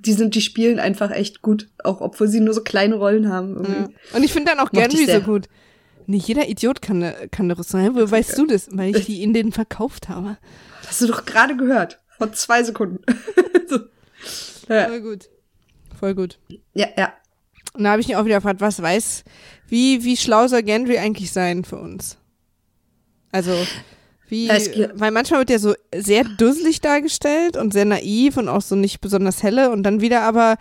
[0.00, 3.54] die sind, die spielen einfach echt gut, auch obwohl sie nur so kleine Rollen haben.
[3.56, 3.94] Irgendwie.
[4.14, 5.46] Und ich finde dann auch Gendry so gut.
[6.06, 7.94] Nicht jeder Idiot kann eine, kann eine Rüstung haben.
[7.94, 8.68] Woher weißt du das?
[8.70, 10.38] Weil ich die in den verkauft habe.
[10.86, 12.00] Hast du doch gerade gehört.
[12.16, 13.00] Vor zwei Sekunden.
[13.68, 13.78] so.
[14.68, 14.88] ja.
[14.88, 15.28] Voll gut.
[15.98, 16.38] Voll gut.
[16.74, 17.12] ja, ja.
[17.74, 19.24] Und da habe ich ihn auch wieder gefragt, was weiß,
[19.68, 22.16] wie, wie schlau soll Gendry eigentlich sein für uns?
[23.32, 23.52] Also,
[24.28, 28.76] wie, weil manchmal wird er so sehr dusselig dargestellt und sehr naiv und auch so
[28.76, 30.56] nicht besonders helle und dann wieder aber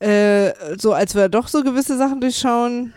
[0.00, 2.92] äh, so, als er doch so gewisse Sachen durchschauen.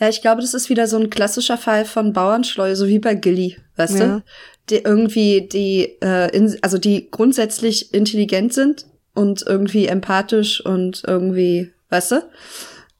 [0.00, 3.14] Ja, ich glaube, das ist wieder so ein klassischer Fall von Bauernschleue, so wie bei
[3.14, 4.06] Gilly, weißt Ja.
[4.06, 4.22] du?
[4.70, 11.72] Die irgendwie, die, äh, in, also die grundsätzlich intelligent sind und irgendwie empathisch und irgendwie,
[11.90, 12.22] weißt du?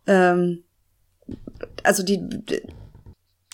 [0.07, 0.65] Ähm,
[1.83, 2.63] also die, die-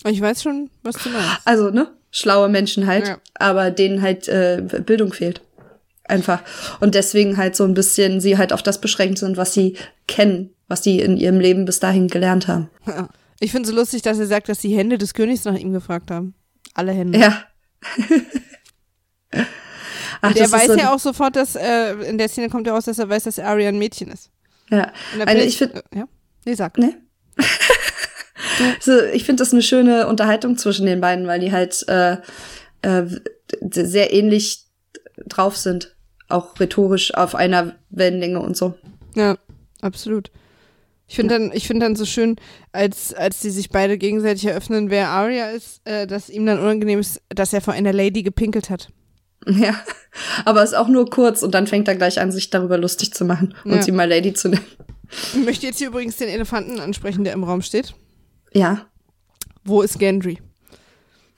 [0.05, 1.41] Ich weiß schon, was du meinst.
[1.45, 1.91] also, ne?
[2.11, 3.17] Schlaue Menschen halt, Ja.
[3.35, 5.41] aber denen halt äh, Bildung fehlt.
[6.09, 6.41] Einfach.
[6.79, 10.55] Und deswegen halt so ein bisschen sie halt auf das beschränkt sind, was sie kennen,
[10.67, 12.69] was sie in ihrem Leben bis dahin gelernt haben.
[13.39, 15.71] Ich finde es so lustig, dass er sagt, dass die Hände des Königs nach ihm
[15.71, 16.33] gefragt haben.
[16.73, 17.19] Alle Hände.
[17.19, 17.43] Ja.
[20.21, 22.85] Ach, der weiß so ja auch sofort, dass äh, in der Szene kommt ja raus,
[22.85, 24.31] dass er weiß, dass Arya ein Mädchen ist.
[24.69, 24.91] Ja.
[25.25, 26.05] Also ich finde, ja,
[26.45, 26.77] nee, sag.
[26.77, 26.97] ne?
[28.81, 32.17] so, ich finde das eine schöne Unterhaltung zwischen den beiden, weil die halt äh,
[32.81, 33.05] äh,
[33.61, 34.65] sehr ähnlich
[35.25, 35.95] drauf sind.
[36.29, 38.75] Auch rhetorisch auf einer Wellenlänge und so.
[39.15, 39.37] Ja,
[39.81, 40.31] absolut.
[41.07, 42.35] Ich finde dann, ich finde dann so schön,
[42.71, 46.99] als, als die sich beide gegenseitig eröffnen, wer Arya ist, äh, dass ihm dann unangenehm
[46.99, 48.89] ist, dass er vor einer Lady gepinkelt hat.
[49.47, 49.73] Ja,
[50.43, 53.23] aber ist auch nur kurz und dann fängt er gleich an, sich darüber lustig zu
[53.23, 53.81] machen und Ja.
[53.81, 54.65] sie mal Lady zu nennen.
[55.33, 57.95] Ich möchte jetzt hier übrigens den Elefanten ansprechen, der im Raum steht.
[58.53, 58.85] Ja.
[59.63, 60.39] Wo ist Gendry?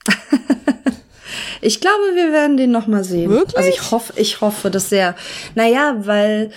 [1.62, 3.30] Ich glaube, wir werden den noch mal sehen.
[3.30, 3.56] Wirklich?
[3.56, 5.14] Also ich hoffe, ich hoffe das sehr.
[5.54, 6.50] Naja, weil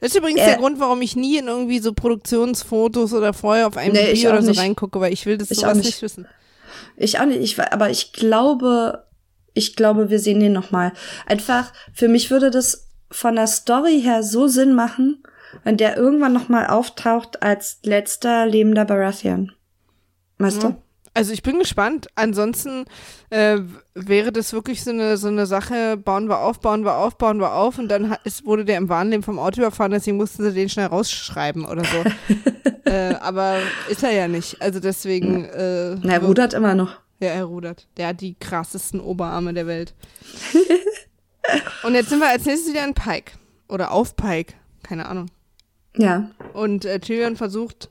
[0.00, 0.46] Das ist übrigens Äh.
[0.46, 4.30] der Grund, warum ich nie in irgendwie so Produktionsfotos oder vorher auf einem Nee, Video
[4.30, 4.60] oder so nicht.
[4.60, 5.86] reingucke, weil ich will das Ich sowas auch nicht.
[5.86, 6.02] nicht.
[6.02, 6.26] wissen.
[6.96, 9.04] ich auch nicht, ich, aber ich glaube,
[9.54, 10.92] ich glaube, wir sehen den noch mal.
[11.26, 15.22] Einfach, für mich würde das von der Story her so Sinn machen,
[15.64, 19.52] wenn der irgendwann noch mal auftaucht als letzter lebender Baratheon.
[20.38, 20.70] Weißt Ja.
[20.70, 20.76] du?
[21.16, 22.08] Also ich bin gespannt.
[22.14, 22.84] Ansonsten
[23.30, 23.60] äh,
[23.94, 27.40] wäre das wirklich so eine, so eine Sache, bauen wir auf, bauen wir auf, bauen
[27.40, 30.42] wir auf und dann hat, ist, wurde der im Wahnleben vom Auto überfahren, deswegen mussten
[30.42, 32.04] sie den schnell rausschreiben oder so.
[32.90, 34.60] äh, aber ist er ja nicht.
[34.60, 35.46] Also deswegen.
[35.46, 36.98] Äh, Na, er rudert immer noch.
[37.18, 37.88] Ja, er rudert.
[37.96, 39.94] Der hat die krassesten Oberarme der Welt.
[41.82, 43.32] und jetzt sind wir als nächstes wieder in Pike.
[43.68, 44.52] Oder auf Pike.
[44.82, 45.30] Keine Ahnung.
[45.98, 46.30] Ja.
[46.52, 47.90] Und äh, Tyrion versucht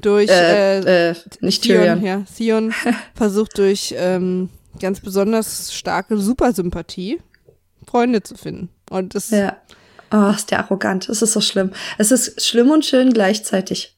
[0.00, 2.04] durch äh, Äh, äh, nicht Theon, Tyrion.
[2.04, 2.74] ja, Theon
[3.14, 4.48] versucht durch ähm,
[4.80, 7.20] ganz besonders starke Supersympathie
[7.86, 8.68] Freunde zu finden.
[8.90, 9.56] Und das Ja.
[10.14, 11.08] Oh, ist der arrogant.
[11.08, 11.72] Es ist so schlimm.
[11.98, 13.96] Es ist schlimm und schön gleichzeitig.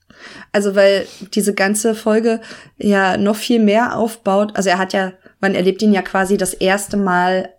[0.52, 2.40] Also, weil diese ganze Folge
[2.78, 4.52] ja noch viel mehr aufbaut.
[4.54, 7.50] Also, er hat ja, man erlebt ihn ja quasi das erste Mal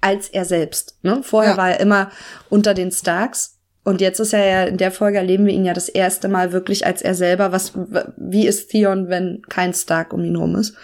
[0.00, 0.96] als er selbst.
[1.02, 1.20] Ne?
[1.22, 1.56] Vorher Ja.
[1.56, 2.10] war er immer
[2.48, 3.56] unter den Starks.
[3.82, 6.52] Und jetzt ist er ja, in der Folge erleben wir ihn ja das erste Mal
[6.52, 7.50] wirklich als er selber.
[7.50, 7.72] Was,
[8.16, 10.74] wie ist Theon, wenn kein Stark um ihn rum ist?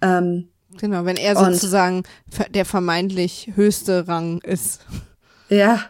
[0.00, 0.48] Ähm,
[0.78, 2.04] genau, wenn er sozusagen
[2.50, 4.86] der vermeintlich höchste Rang ist.
[5.48, 5.86] Ja,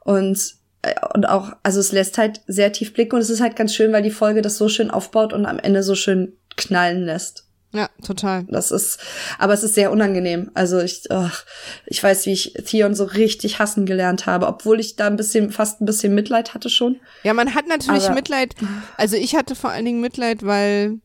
[0.00, 0.38] und,
[0.82, 3.74] äh, und auch, also es lässt halt sehr tief blicken und es ist halt ganz
[3.74, 7.46] schön, weil die Folge das so schön aufbaut und am Ende so schön knallen lässt.
[7.74, 8.44] Ja, total.
[8.48, 8.98] Das ist,
[9.38, 10.50] aber es ist sehr unangenehm.
[10.52, 11.44] Also ich, ach,
[11.86, 15.50] ich weiß, wie ich Theon so richtig hassen gelernt habe, obwohl ich da ein bisschen,
[15.52, 17.00] fast ein bisschen Mitleid hatte schon.
[17.22, 18.54] Ja, man hat natürlich Aber- Mitleid.
[18.98, 20.98] Also ich hatte vor allen Dingen Mitleid, weil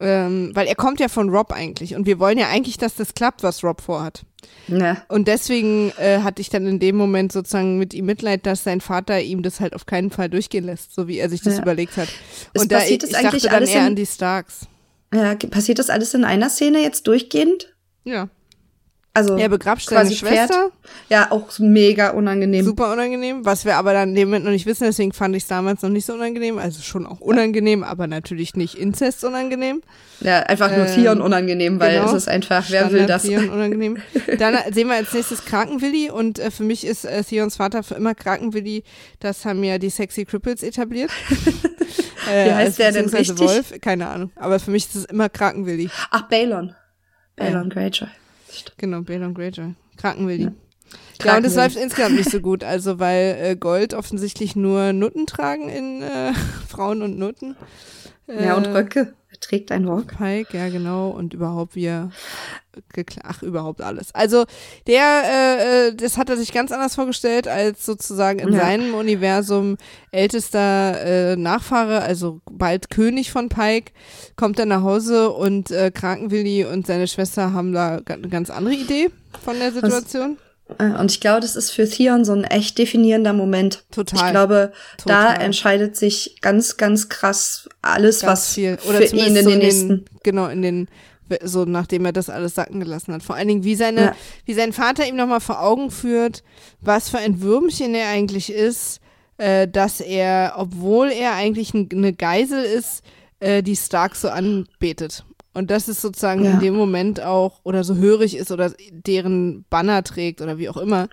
[0.00, 3.14] ähm, weil er kommt ja von Rob eigentlich und wir wollen ja eigentlich, dass das
[3.14, 4.24] klappt, was Rob vorhat.
[4.66, 8.64] Ja, Und deswegen äh, hatte ich dann in dem Moment sozusagen mit ihm Mitleid, dass
[8.64, 11.56] sein Vater ihm das halt auf keinen Fall durchgehen lässt, so wie er sich das
[11.56, 11.62] Ja.
[11.62, 12.08] überlegt hat.
[12.52, 14.66] Es Und da ich, ich eigentlich dachte dann eher an die Starks.
[15.14, 17.74] Ja, passiert das alles in einer Szene jetzt durchgehend?
[18.04, 18.28] Ja.
[19.16, 20.48] Also, Er begrabt seine quasi Pferd.
[20.48, 20.70] Schwester.
[21.08, 22.64] ja, auch mega unangenehm.
[22.64, 25.44] Super unangenehm, was wir aber dann in dem Moment noch nicht wissen, deswegen fand ich
[25.44, 26.58] es damals noch nicht so unangenehm.
[26.58, 29.82] Also schon auch unangenehm, aber natürlich nicht Inzest unangenehm.
[30.20, 32.08] Ja, einfach nur Ähm, Theon unangenehm, weil genau.
[32.08, 33.22] es ist einfach, wer will Standard das?
[33.22, 33.98] Theon unangenehm.
[34.38, 37.94] Dann sehen wir als nächstes Krakenwilli und äh, für mich ist äh, Theons Vater für
[37.94, 38.82] immer Krakenwilli.
[39.20, 41.12] Das haben ja die Sexy Cripples etabliert.
[42.32, 43.38] äh, Wie heißt als der denn richtig?
[43.38, 44.32] Wolf, keine Ahnung.
[44.34, 45.88] Aber für mich ist es immer Krakenwilli.
[46.10, 46.74] Ach, Balon.
[47.36, 48.08] Balon Greyjoy.
[48.76, 49.74] Genau, Balon Greyjoy.
[49.96, 50.44] Krakenwilli.
[50.44, 50.52] Ja.
[51.24, 55.26] Ja, und es läuft insgesamt nicht so gut, also weil äh, Gold offensichtlich nur Nutten
[55.26, 56.32] tragen in äh,
[56.68, 57.56] Frauen und Nutten.
[58.28, 59.14] Äh, Ja, und Röcke.
[59.44, 60.16] Er trägt einen Rock.
[60.16, 62.10] Pike, ja genau, und überhaupt wir,
[63.22, 64.14] ach überhaupt alles.
[64.14, 64.44] Also
[64.86, 68.60] der, äh, äh, das hat er sich ganz anders vorgestellt als sozusagen in Ja.
[68.60, 69.76] seinem Universum
[70.10, 73.92] ältester äh, Nachfahre, also bald König von Pike,
[74.36, 78.74] kommt dann nach Hause und äh, Krankenwilli und seine Schwester haben da eine ganz andere
[78.74, 79.10] Idee
[79.44, 80.38] von der Situation.
[80.78, 83.84] Äh, Und ich glaube, das ist für Theon so ein echt definierender Moment.
[83.90, 84.24] Total.
[84.26, 84.72] Ich glaube,
[85.04, 85.42] da Total.
[85.42, 88.78] entscheidet sich ganz, ganz krass alles, Ganz was viel.
[88.88, 90.04] Oder für zumindest ihn in so den nächsten.
[90.22, 90.88] genau, in den,
[91.42, 93.22] so nachdem er das alles sacken gelassen hat.
[93.22, 94.16] Vor allen Dingen, wie seine, Ja.
[94.46, 96.42] wie sein Vater ihm nochmal vor Augen führt,
[96.80, 99.00] was für ein Würmchen er eigentlich ist,
[99.36, 103.02] äh, dass er, obwohl er eigentlich eine Geisel ist,
[103.40, 105.24] äh, die Stark so anbetet.
[105.54, 106.52] Und das ist sozusagen Ja.
[106.54, 110.76] in dem Moment auch, oder so hörig ist oder deren Banner trägt oder wie auch
[110.76, 111.08] immer.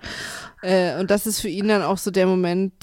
[0.62, 2.74] Äh, und das ist für ihn dann auch so der Moment,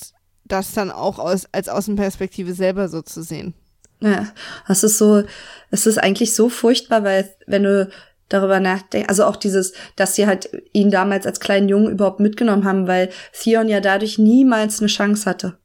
[0.45, 3.55] das dann auch aus, als Außenperspektive selber so zu sehen.
[4.01, 4.29] Ja,
[4.69, 5.25] das ist so,
[5.71, 7.89] es ist eigentlich so furchtbar, weil wenn du
[8.29, 12.65] darüber nachdenkst, also auch dieses, dass sie halt ihn damals als kleinen Jungen überhaupt mitgenommen
[12.65, 15.59] haben, weil Theon ja dadurch niemals eine Chance hatte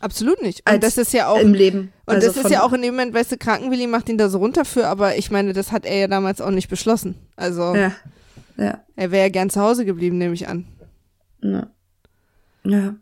[0.00, 0.60] Absolut nicht.
[0.60, 1.92] Und Als das ist ja auch, im Leben.
[2.08, 4.28] Und Also das ist ja auch in dem Moment, weißt du, Krankenwilli macht ihn da
[4.28, 7.14] so runter für, aber ich meine, das hat er ja damals auch nicht beschlossen.
[7.36, 7.92] Also Ja,
[8.56, 10.66] ja, er wäre ja gern zu Hause geblieben, nehme ich an.
[11.42, 11.68] ja.
[12.64, 12.94] Ja,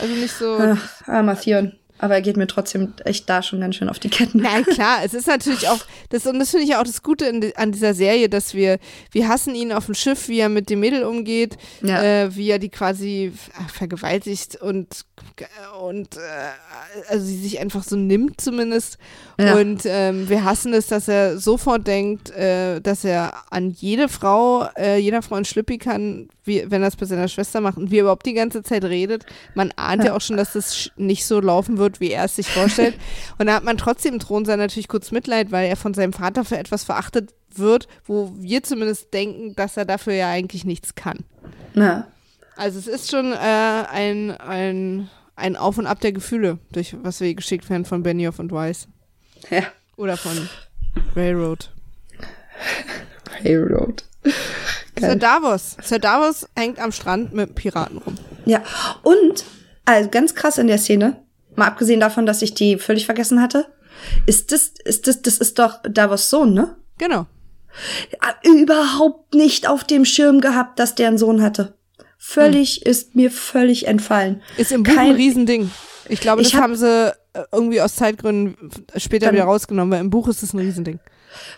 [0.00, 1.72] Also nicht so, Ach, armer Theon.
[2.04, 4.42] Aber er geht mir trotzdem echt da schon ganz schön auf die Ketten.
[4.42, 5.80] Nein, klar, es ist natürlich auch,
[6.10, 8.78] das, und das finde ich auch das Gute in, an dieser Serie, dass wir,
[9.10, 12.02] wir hassen ihn auf dem Schiff, wie er mit dem Mädel umgeht, Ja.
[12.02, 15.06] äh, wie er die quasi äh, vergewaltigt und,
[15.80, 16.20] und äh,
[17.08, 18.98] also sie sich einfach so nimmt zumindest.
[19.40, 19.54] Ja.
[19.56, 24.68] Und ähm, wir hassen es, dass er sofort denkt, äh, dass er an jede Frau,
[24.76, 27.90] äh, jeder Frau ein Schlüppi kann, wie, wenn er es bei seiner Schwester macht und
[27.90, 29.24] wie er überhaupt die ganze Zeit redet.
[29.54, 32.48] Man ahnt ja, auch schon, dass das nicht so laufen wird, wie er es sich
[32.48, 32.94] vorstellt.
[33.38, 36.44] und da hat man trotzdem im Thronsaal natürlich kurz Mitleid, weil er von seinem Vater
[36.44, 41.24] für etwas verachtet wird, wo wir zumindest denken, dass er dafür ja eigentlich nichts kann.
[41.74, 42.06] Ja.
[42.56, 47.20] Also es ist schon äh, ein, ein, ein Auf und Ab der Gefühle, durch was
[47.20, 48.88] wir geschickt werden von Benioff und Weiss.
[49.50, 49.62] ja.
[49.96, 50.48] Oder von
[51.14, 51.70] Railroad.
[53.44, 54.04] Railroad.
[54.98, 55.76] Sir Davos.
[55.82, 58.14] Sir Davos hängt am Strand mit Piraten rum.
[58.46, 58.62] Ja,
[59.02, 59.44] und
[59.84, 61.22] also ganz krass in der Szene,
[61.56, 63.66] mal abgesehen davon, dass ich die völlig vergessen hatte,
[64.26, 66.76] ist das, ist das, das ist doch Davos Sohn, ne?
[66.98, 67.26] Genau.
[68.20, 71.74] Ah, Überhaupt nicht auf dem Schirm gehabt, dass der einen Sohn hatte.
[72.18, 74.42] Völlig, ist mir völlig entfallen.
[74.56, 75.70] Ist im Buch ein Kein- Riesending.
[76.08, 78.56] Ich glaube, das Ich hab- haben sie äh, irgendwie aus Zeitgründen
[78.96, 81.00] später wieder rausgenommen, weil im Buch ist es ein Riesending.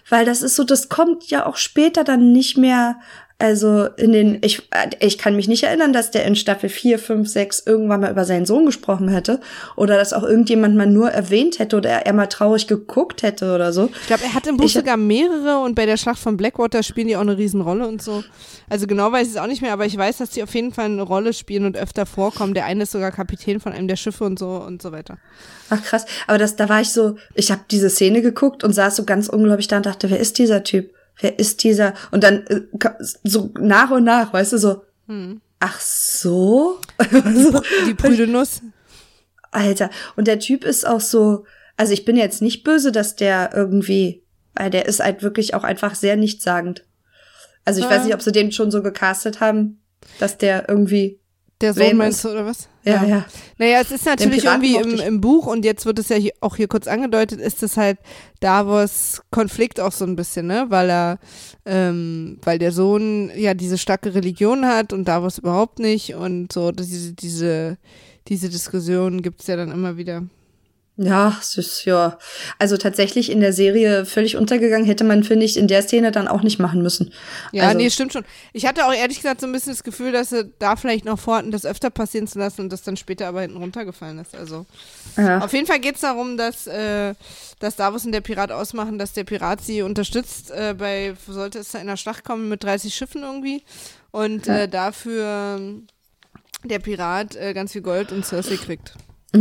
[0.09, 2.99] Weil das ist so, das kommt ja auch später dann nicht mehr,
[3.39, 6.99] also in den, ich, äh, ich kann mich nicht erinnern, dass der in Staffel 4,
[6.99, 9.41] 5, 6 irgendwann mal über seinen Sohn gesprochen hätte.
[9.77, 13.75] Oder dass auch irgendjemand mal nur erwähnt hätte oder er mal traurig geguckt hätte oder
[13.75, 13.91] so.
[14.01, 16.83] Ich glaube, er hat im Buch Ich- sogar mehrere und bei der Schlacht von Blackwater
[16.83, 18.25] spielen die auch eine Riesenrolle und so.
[18.71, 20.73] Also genau weiß ich es auch nicht mehr, aber ich weiß, dass die auf jeden
[20.73, 22.55] Fall eine Rolle spielen und öfter vorkommen.
[22.55, 25.19] Der eine ist sogar Kapitän von einem der Schiffe und so und so weiter.
[25.69, 28.97] Ach krass, aber das, da war ich so, ich habe diese Szene geguckt und saß
[28.97, 30.96] so ganz unglaublich da und dachte, wer ist dieser Typ?
[31.21, 31.95] Wer ist dieser?
[32.11, 32.61] Und dann äh,
[33.25, 35.41] so nach und nach, weißt du, so, Hm.
[35.61, 36.79] ach so?
[37.35, 38.61] so Die prüde Nuss.
[39.53, 41.45] Alter, und der Typ ist auch so,
[41.77, 44.23] also ich bin jetzt nicht böse, dass der irgendwie,
[44.55, 46.85] weil der ist halt wirklich auch einfach sehr nichtssagend.
[47.65, 47.91] Also ich Ah.
[47.91, 49.81] weiß nicht, ob sie den schon so gecastet haben,
[50.19, 51.21] dass der irgendwie,
[51.63, 52.69] Der Sohn meinst du, oder was?
[52.85, 53.25] ja, ja.
[53.57, 56.57] Naja, es ist natürlich irgendwie im, im Buch und jetzt wird es ja hier, auch
[56.57, 57.99] hier kurz angedeutet, ist es halt
[58.41, 60.67] Davos Konflikt auch so ein bisschen, ne?
[60.69, 61.19] Weil er,
[61.65, 66.73] ähm, weil der Sohn ja diese starke Religion hat und Davos überhaupt nicht und so
[66.73, 67.79] diese, diese,
[68.29, 70.25] diese Diskussion gibt es ja dann immer wieder.
[70.99, 72.19] Ja, es ist ja.
[72.59, 76.27] Also tatsächlich in der Serie völlig untergegangen, hätte man, finde ich, in der Szene dann
[76.27, 77.13] auch nicht machen müssen.
[77.53, 78.25] Ja, also, nee, stimmt schon.
[78.55, 81.19] Ich hatte auch ehrlich gesagt so ein bisschen das Gefühl, dass sie da vielleicht noch
[81.19, 84.35] vorhatten, das öfter passieren zu lassen und das dann später aber hinten runtergefallen ist.
[84.35, 84.65] Also
[85.19, 85.41] Ja.
[85.45, 87.13] Auf jeden Fall geht es darum, dass, äh,
[87.59, 91.69] dass Davos und der Pirat ausmachen, dass der Pirat sie unterstützt äh, bei, sollte es
[91.73, 93.63] zu einer Schlacht kommen mit 30 Schiffen irgendwie.
[94.13, 94.61] Und Ja.
[94.61, 95.89] äh, dafür ähm,
[96.65, 98.95] der Pirat äh, ganz viel Gold und Cersei kriegt.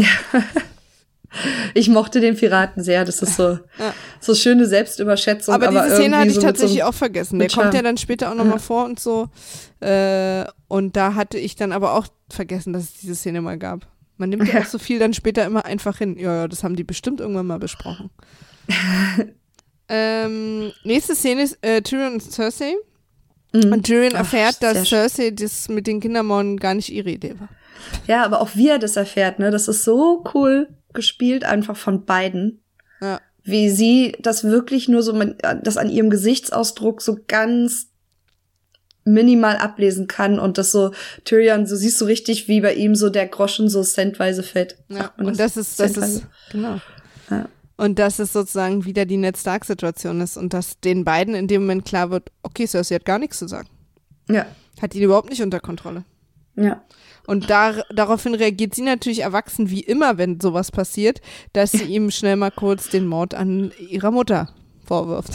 [1.74, 3.06] Ich mochte den Piraten sehr.
[3.06, 3.94] Das ist so, Ja.
[4.20, 5.54] so schöne Selbstüberschätzung.
[5.54, 7.40] Aber, diese Szene hatte ich so tatsächlich so, auch vergessen.
[7.40, 8.60] Der kommt ja dann später auch nochmal Ja.
[8.60, 9.28] vor und so.
[9.82, 13.88] Äh, und da hatte ich dann aber auch vergessen, dass es diese Szene mal gab.
[14.18, 16.18] Man nimmt ja auch so viel dann später immer einfach hin.
[16.18, 18.10] Ja, ja, das haben die bestimmt irgendwann mal besprochen.
[19.90, 22.76] ähm, nächste Szene ist äh, Tyrion und Cersei.
[23.54, 23.74] Mhm.
[23.74, 24.88] Und Tyrion Ach, erfährt, dass.
[24.88, 27.50] Cersei das mit den Kindermorden gar nicht ihre Idee war.
[28.08, 29.52] Ja, aber auch wie er das erfährt, ne?
[29.52, 32.62] Das ist so cool gespielt, einfach von beiden.
[33.02, 33.20] Ja.
[33.44, 37.88] Wie sie das wirklich nur so, man- das an ihrem Gesichtsausdruck so ganz
[39.04, 40.92] minimal ablesen kann und das so
[41.26, 44.78] Tyrion, so siehst du richtig, wie bei ihm so der Groschen so centweise fällt.
[44.90, 46.28] Ja, und das ist, das ist, Centweise?
[46.52, 46.82] genau.
[47.30, 47.48] Ja.
[47.78, 51.62] Und dass es sozusagen wieder die Ned Stark-Situation ist und dass den beiden in dem
[51.64, 53.70] Moment klar wird, okay, Cersei hat gar nichts zu sagen.
[54.30, 54.48] Ja,
[54.82, 56.04] Hat ihn überhaupt nicht unter Kontrolle.
[56.56, 56.82] ja.
[57.28, 61.22] Und da, daraufhin reagiert sie natürlich erwachsen wie immer, wenn sowas passiert,
[61.54, 64.50] dass sie ihm schnell mal kurz den Mord an ihrer Mutter
[64.86, 65.32] vorwirft.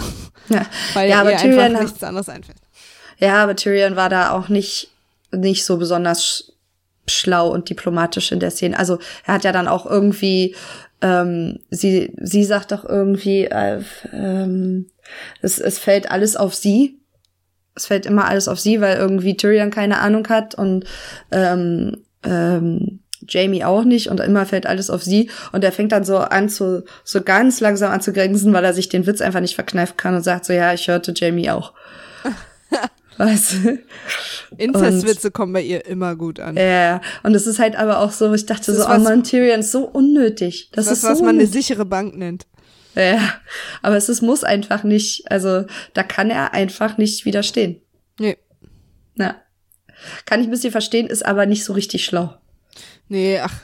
[0.49, 2.59] Ja, Weil Ja, aber ihr Tyrion einfach nichts anderes einfällt.
[3.19, 4.91] ja aber Tyrion war da auch nicht,
[5.33, 6.45] nicht so besonders sch
[7.07, 8.79] schlau und diplomatisch in der Szene.
[8.79, 10.55] Also er hat ja dann auch irgendwie,
[11.01, 13.83] ähm, sie, sie sagt doch irgendwie, äh,
[14.13, 14.87] ähm,
[15.43, 17.00] es, es fällt alles auf sie.
[17.75, 20.85] Es fällt immer alles auf sie, weil irgendwie Tyrion keine Ahnung hat und
[21.31, 26.05] ähm, ähm, Jamie auch nicht und immer fällt alles auf sie und er fängt dann
[26.05, 29.41] so an zu so ganz langsam an zu grinsen, weil er sich den Witz einfach
[29.41, 31.73] nicht verkneifen kann und sagt so ja, ich hörte Jamie auch.
[33.19, 33.79] weißt du?
[34.57, 36.57] Inzestwitze kommen bei ihr immer gut an.
[36.57, 39.61] Ja, und es ist halt aber auch so, ich dachte so, oh was- man, Tyrion
[39.61, 40.71] ist so unnötig.
[40.73, 42.47] Das, das ist so was man eine sichere Bank nennt.
[42.95, 43.35] Ja,
[43.83, 45.65] aber es ist, muss einfach nicht, also
[45.95, 47.81] da kann er einfach nicht widerstehen.
[48.19, 48.37] Nee.
[49.17, 49.37] Ja.
[50.27, 52.35] Kann ich ein bisschen verstehen, ist aber nicht so richtig schlau.
[53.09, 53.55] Nee, ach.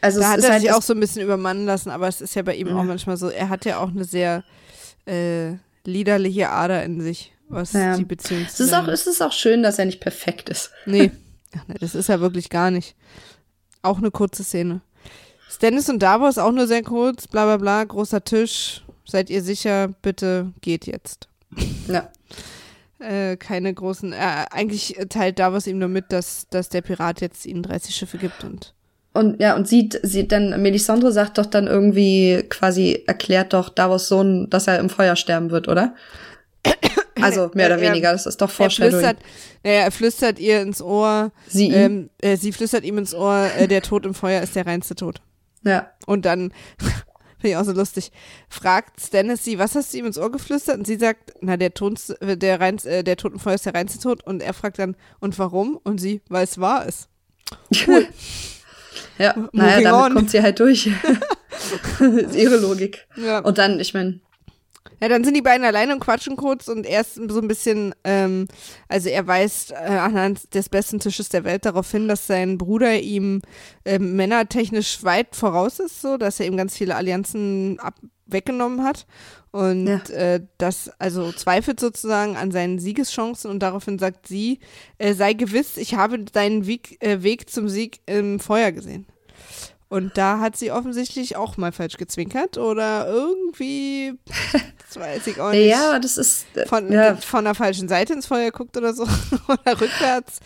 [0.00, 2.20] Also da es hat er halt sich auch so ein bisschen übermannen lassen, aber es
[2.20, 2.76] ist ja bei ihm Ja.
[2.76, 4.44] auch manchmal so, er hat ja auch eine sehr
[5.06, 5.52] äh,
[5.84, 7.96] liederliche Ader in sich, was Ja.
[7.96, 10.70] die Beziehung es ist auch, es ist auch schön, dass er nicht perfekt ist.
[10.86, 11.10] Nee.
[11.56, 12.94] Ach, nee, das ist er wirklich gar nicht.
[13.82, 14.82] Auch eine kurze Szene.
[15.50, 18.82] Stannis und Davos auch nur sehr kurz, bla bla bla, großer Tisch.
[19.06, 21.28] Seid ihr sicher, bitte geht jetzt.
[21.88, 22.10] Ja.
[22.98, 24.16] Äh, keine großen, äh,
[24.50, 28.42] eigentlich teilt Davos ihm nur mit, dass, dass der Pirat jetzt ihnen 30 Schiffe gibt
[28.44, 28.74] und
[29.14, 34.08] Und ja, und sieht, sieht dann, Melisandre sagt doch dann irgendwie quasi, erklärt doch Davos
[34.08, 35.94] Sohn, dass er im Feuer sterben wird, oder?
[37.20, 38.92] Also mehr oder Er- er- weniger, das ist doch er Foreshadowing.
[39.00, 39.16] flüstert,
[39.64, 41.72] naja, er flüstert ihr ins Ohr, Sie ihm.
[41.74, 44.94] ähm, äh, sie flüstert ihm ins Ohr, äh, der Tod im Feuer ist der reinste
[44.94, 45.20] Tod.
[45.68, 45.90] Ja.
[46.06, 46.52] Und dann,
[47.38, 48.10] finde ich auch so lustig,
[48.48, 50.78] fragt Stannis sie, was hast du ihm ins Ohr geflüstert?
[50.78, 54.24] Und sie sagt, na, der, Tons, der, reins, äh, der Totenfeuer ist der reinste Tod.
[54.24, 55.78] Und er fragt dann, und warum?
[55.82, 57.08] Und sie, weil es wahr ist.
[59.18, 60.14] ja, Moving naja, damit on.
[60.14, 60.86] kommt sie halt durch.
[62.00, 63.06] ist ihre Logik.
[63.16, 63.40] Ja.
[63.40, 64.20] Und dann, ich meine,
[65.00, 67.94] ja, dann sind die beiden alleine und quatschen kurz und er ist so ein bisschen,
[68.04, 68.48] ähm,
[68.88, 72.98] also er weist äh, anhand des besten Tisches der Welt darauf hin, dass sein Bruder
[72.98, 73.42] ihm
[73.84, 77.94] ähm, männertechnisch weit voraus ist, so, dass er ihm ganz viele Allianzen ab
[78.30, 79.06] weggenommen hat
[79.52, 80.00] und Ja.
[80.10, 84.58] äh, das also zweifelt sozusagen an seinen Siegeschancen und daraufhin sagt sie,
[84.98, 89.06] äh, sei gewiss, ich habe deinen Weg, äh, Weg zum Sieg im Feuer gesehen.
[89.90, 94.12] Und da hat sie offensichtlich auch mal falsch gezwinkert oder irgendwie,
[94.86, 98.12] das weiß ich auch nicht, ja, das ist, äh, von, ja, von der falschen Seite
[98.12, 99.04] ins Feuer guckt oder so
[99.48, 100.40] oder rückwärts.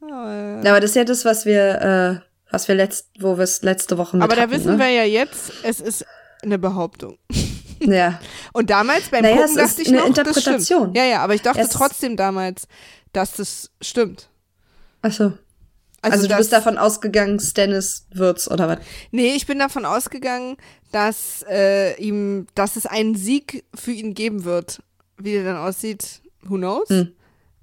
[0.00, 3.44] Aber, Ja, aber das ist ja das, was wir, äh, was wir letzt, wo wir
[3.44, 4.78] es letzte Woche mit aber da hatten, wissen ne?
[4.78, 6.06] wir ja jetzt, es ist
[6.42, 7.18] eine Behauptung.
[7.80, 8.18] Ja.
[8.52, 10.56] Und damals beim Naja, Gucken dachte ich eine noch, Interpretation.
[10.56, 10.96] das stimmt.
[10.96, 12.66] Ja, ja, aber ich dachte Es trotzdem damals,
[13.12, 14.28] dass das stimmt.
[15.00, 15.34] Achso.
[16.02, 18.78] Also, du dass- bist davon ausgegangen, Stannis wird's, oder was?
[19.10, 20.56] Nee, ich bin davon ausgegangen,
[20.92, 24.80] dass äh, ihm, dass es einen Sieg für ihn geben wird.
[25.16, 26.88] Wie der dann aussieht, who knows?
[26.88, 27.12] Hm.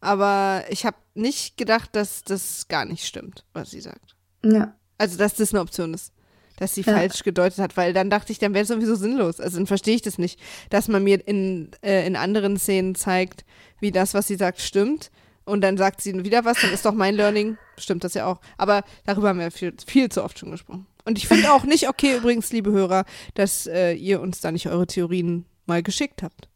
[0.02, 4.16] Aber ich habe nicht gedacht, dass das gar nicht stimmt, was sie sagt.
[4.44, 4.76] Ja.
[4.98, 6.12] Also, dass das eine Option ist.
[6.58, 6.94] Dass sie Ja.
[6.94, 9.40] falsch gedeutet hat, weil dann dachte ich, dann wäre es sowieso sinnlos.
[9.42, 13.44] Also dann verstehe ich das nicht, dass man mir in, äh, in anderen Szenen zeigt,
[13.82, 15.12] wie das, was sie sagt, stimmt.
[15.44, 18.40] Und dann sagt sie wieder was, dann ist doch mein Learning, stimmt das ja auch.
[18.58, 20.88] Aber darüber haben wir viel, viel zu oft schon gesprochen.
[21.06, 23.06] Und ich finde auch nicht okay, übrigens, liebe Hörer,
[23.36, 26.48] dass äh, ihr uns da nicht eure Theorien mal geschickt habt.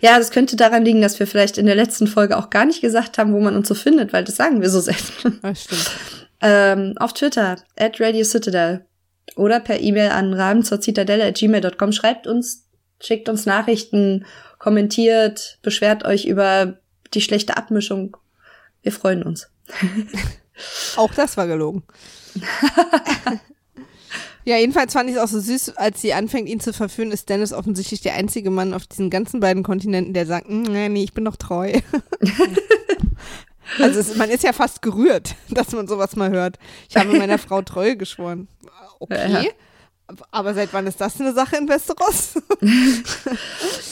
[0.00, 2.80] Ja, das könnte daran liegen, dass wir vielleicht in der letzten Folge auch gar nicht
[2.80, 5.40] gesagt haben, wo man uns so findet, weil das sagen wir so selten.
[5.42, 5.90] Das stimmt.
[6.42, 8.84] ähm, auf Twitter, at Radio Citadel.
[9.34, 11.92] Oder per E-Mail an rahmen.citadelle.gmail.com.
[11.92, 12.68] Schreibt uns,
[13.00, 14.24] schickt uns Nachrichten,
[14.58, 16.78] kommentiert, beschwert euch über
[17.12, 18.16] die schlechte Abmischung.
[18.82, 19.50] Wir freuen uns.
[20.96, 21.82] Auch das war gelogen.
[24.44, 27.28] ja, jedenfalls fand ich es auch so süß, als sie anfängt, ihn zu verführen, ist
[27.28, 31.04] Dennis offensichtlich der einzige Mann auf diesen ganzen beiden Kontinenten, der sagt, "Mm, nee, nee,
[31.04, 31.72] ich bin doch treu.
[33.78, 36.58] also es, man ist ja fast gerührt, dass man sowas mal hört.
[36.88, 38.48] Ich habe meiner Frau Treue geschworen.
[38.98, 39.32] Okay.
[39.32, 39.44] Ja.
[40.30, 42.34] Aber seit wann ist das eine Sache in Westeros?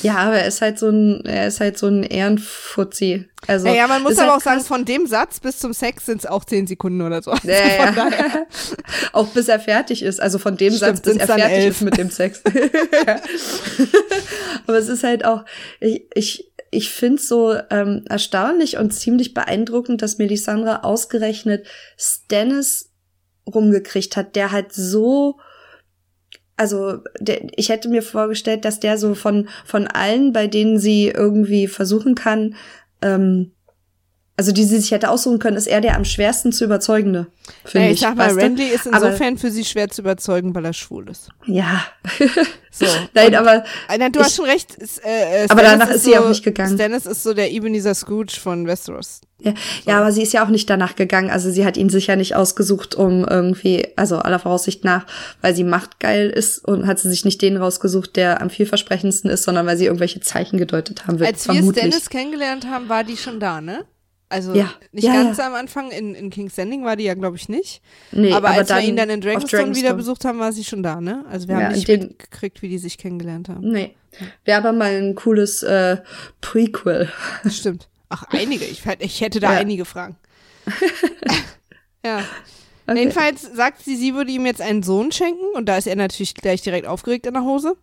[0.03, 3.27] Ja, aber er ist halt so ein, er ist halt so ein Ehrenfuzzi.
[3.47, 6.19] Also, naja, man muss aber halt auch sagen, von dem Satz bis zum Sex sind
[6.19, 7.31] es auch zehn Sekunden oder so.
[7.31, 8.47] Also Ja, ja.
[9.13, 10.21] Auch bis er fertig ist.
[10.21, 11.77] Also von dem Stimmt, Satz, bis er fertig elf.
[11.77, 12.43] ist mit dem Sex.
[13.07, 13.17] Ja.
[14.67, 15.45] Aber es ist halt auch,
[15.81, 22.91] ich, ich, ich finde es so ähm, erstaunlich und ziemlich beeindruckend, dass Melisandre ausgerechnet Stannis
[23.47, 25.39] rumgekriegt hat, der halt so
[26.57, 31.09] also der, ich hätte mir vorgestellt, dass der so von von allen, bei denen sie
[31.09, 32.55] irgendwie versuchen kann,
[33.03, 33.54] ähm,
[34.37, 37.27] also die sie sich hätte aussuchen können, ist er der am schwersten zu überzeugende.
[37.65, 37.95] Finde Naja, ich.
[37.95, 38.31] ich sag mal?
[38.33, 41.29] Randy ist Aber- insofern für sie schwer zu überzeugen, weil er schwul ist.
[41.47, 41.85] Ja.
[42.77, 42.87] So.
[43.15, 44.77] Nein, aber Äh, nein, du Ich- hast schon recht.
[45.05, 46.75] Äh, äh, Aber danach ist sie auch nicht gegangen.
[46.75, 49.21] Stannis ist so der Ebenezer Scrooge von Westeros.
[49.39, 49.55] ja,
[49.87, 51.31] ja, aber sie ist ja auch nicht danach gegangen.
[51.31, 55.07] Also sie hat ihn sicher nicht ausgesucht, um irgendwie, also aller Voraussicht nach,
[55.41, 59.45] weil sie machtgeil ist und hat sie sich nicht den rausgesucht, der am vielversprechendsten ist,
[59.45, 61.31] sondern weil sie irgendwelche Zeichen gedeutet haben wird.
[61.33, 61.85] Als wir vermutlich.
[61.85, 63.85] Stannis kennengelernt haben, war die schon da, ne?
[64.35, 64.71] Also Ja.
[64.93, 65.47] nicht Ja, ganz ja.
[65.47, 67.81] am Anfang, in, in King's Landing war die ja, glaube ich, nicht.
[68.13, 69.95] nee, aber, als wir ihn dann in auf Dragonstone, wieder Dragonstone.
[69.97, 71.25] besucht haben, war sie schon da, ne?
[71.31, 73.71] Also wir haben nicht dem- mitgekriegt, wie die sich kennengelernt haben.
[73.71, 73.95] Nee.
[74.45, 75.99] Wäre aber mal ein cooles äh,
[76.41, 77.11] Prequel.
[77.51, 77.89] Stimmt.
[78.09, 78.65] Ach, einige.
[78.65, 80.17] Ich, ich hätte da einige Fragen.
[82.05, 82.25] ja.
[82.87, 82.99] Okay.
[82.99, 86.35] Jedenfalls sagt sie, sie würde ihm jetzt einen Sohn schenken und da ist er natürlich
[86.35, 87.77] gleich direkt aufgeregt in der Hose.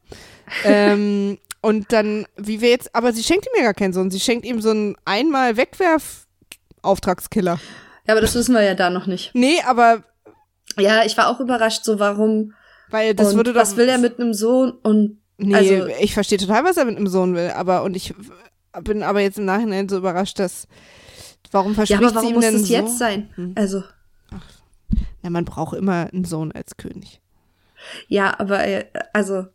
[0.63, 4.19] ähm, und dann, wie wir jetzt, aber sie schenkt ihm ja gar keinen Sohn, sie
[4.19, 5.57] schenkt ihm so einen einmal
[6.83, 7.59] Wegwerf-Auftragskiller.
[8.07, 9.31] Ja, aber das wissen wir ja da noch nicht.
[9.33, 10.03] Nee, aber
[10.77, 12.53] Ja, ich war auch überrascht, so warum.
[12.89, 13.61] Weil das würde doch.
[13.61, 16.97] Was will er mit einem Sohn und Nee, also- ich verstehe total, was er mit
[16.97, 18.13] einem Sohn will, aber und ich
[18.83, 20.67] bin aber jetzt im Nachhinein so überrascht, dass
[21.51, 22.73] warum ja, verspricht aber sie warum ihm muss denn das so?
[22.73, 23.29] jetzt sein?
[23.35, 23.53] Hm.
[23.57, 23.83] Also
[25.23, 27.21] Ja, man braucht immer einen Sohn als König.
[28.07, 29.47] ja, aber äh, also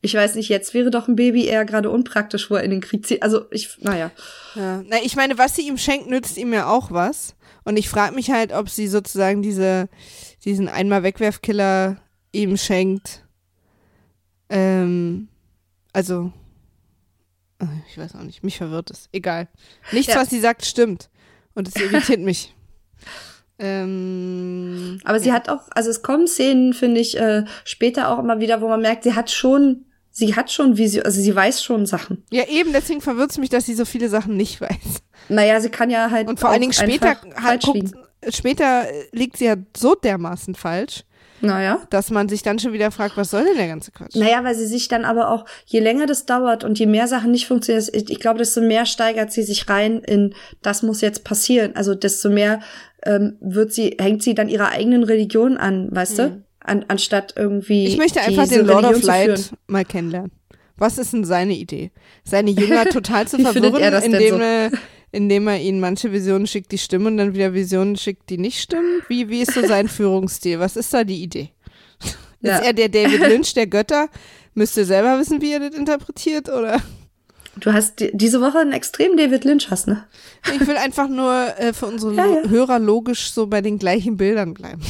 [0.00, 2.80] ich weiß nicht, jetzt wäre doch ein Baby eher gerade unpraktisch, wo er in den
[2.80, 3.22] Krieg zieht.
[3.22, 4.10] Also ich, naja.
[4.54, 4.82] Ja.
[4.86, 7.34] Na, ich meine, was sie ihm schenkt, nützt ihm ja auch was.
[7.64, 9.88] Und ich frage mich halt, ob sie sozusagen diese,
[10.44, 11.96] diesen einmal Wegwerfkiller
[12.32, 13.24] ihm schenkt.
[14.50, 15.28] Ähm,
[15.92, 16.32] also,
[17.60, 19.08] äh, ich weiß auch nicht, mich verwirrt es.
[19.12, 19.48] Egal.
[19.92, 20.20] Nichts, Ja.
[20.20, 21.10] was sie sagt, stimmt.
[21.54, 22.54] Und es irritiert mich.
[23.60, 28.38] Ähm, Aber sie hat auch, also es kommen Szenen, finde ich, äh, später auch immer
[28.38, 29.84] wieder, wo man merkt, sie hat schon,
[30.18, 32.24] sie hat schon Vision, also sie weiß schon Sachen.
[32.30, 35.02] ja, eben, deswegen verwirrt es mich, dass sie so viele Sachen nicht weiß.
[35.28, 37.92] Naja, sie kann ja halt Und vor allen Dingen später, falsch guckt,
[38.30, 41.04] später liegt sie ja so dermaßen falsch,
[41.40, 41.80] Naja.
[41.90, 44.16] dass man sich dann schon wieder fragt, was soll denn der ganze Quatsch?
[44.16, 47.30] Naja, weil sie sich dann aber auch, je länger das dauert und je mehr Sachen
[47.30, 51.22] nicht funktionieren, ich, ich glaube, desto mehr steigert sie sich rein in, das muss jetzt
[51.24, 51.76] passieren.
[51.76, 52.60] Also desto mehr
[53.04, 56.42] ähm, wird sie, hängt sie dann ihrer eigenen Religion an, weißt du?
[56.68, 57.86] An, anstatt irgendwie.
[57.86, 60.32] Ich möchte einfach den Lord of Light mal kennenlernen.
[60.76, 61.90] Was ist denn seine Idee?
[62.24, 64.40] Seine Jünger total zu verwirren, er indem, so?
[64.40, 64.70] er,
[65.10, 68.60] indem er ihnen manche Visionen schickt, die stimmen und dann wieder Visionen schickt, die nicht
[68.60, 69.02] stimmen?
[69.08, 70.60] Wie, wie ist so sein Führungsstil?
[70.60, 71.50] Was ist da die Idee?
[72.40, 72.58] Ja.
[72.58, 74.08] Ist er der David Lynch der Götter?
[74.54, 76.48] Müsst ihr selber wissen, wie ihr das interpretiert?
[76.48, 76.80] Oder?
[77.56, 80.04] Du hast die, diese Woche einen extremen David Lynch hast, ne?
[80.54, 82.48] Ich will einfach nur äh, für unsere Ja, ja.
[82.48, 84.82] Hörer logisch so bei den gleichen Bildern bleiben.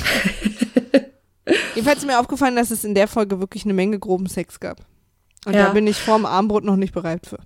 [1.74, 4.80] Jedenfalls ist mir aufgefallen, dass es in der Folge wirklich eine Menge groben Sex gab.
[5.46, 5.66] Und Ja.
[5.66, 7.38] da bin ich vorm Armbrot noch nicht bereit für.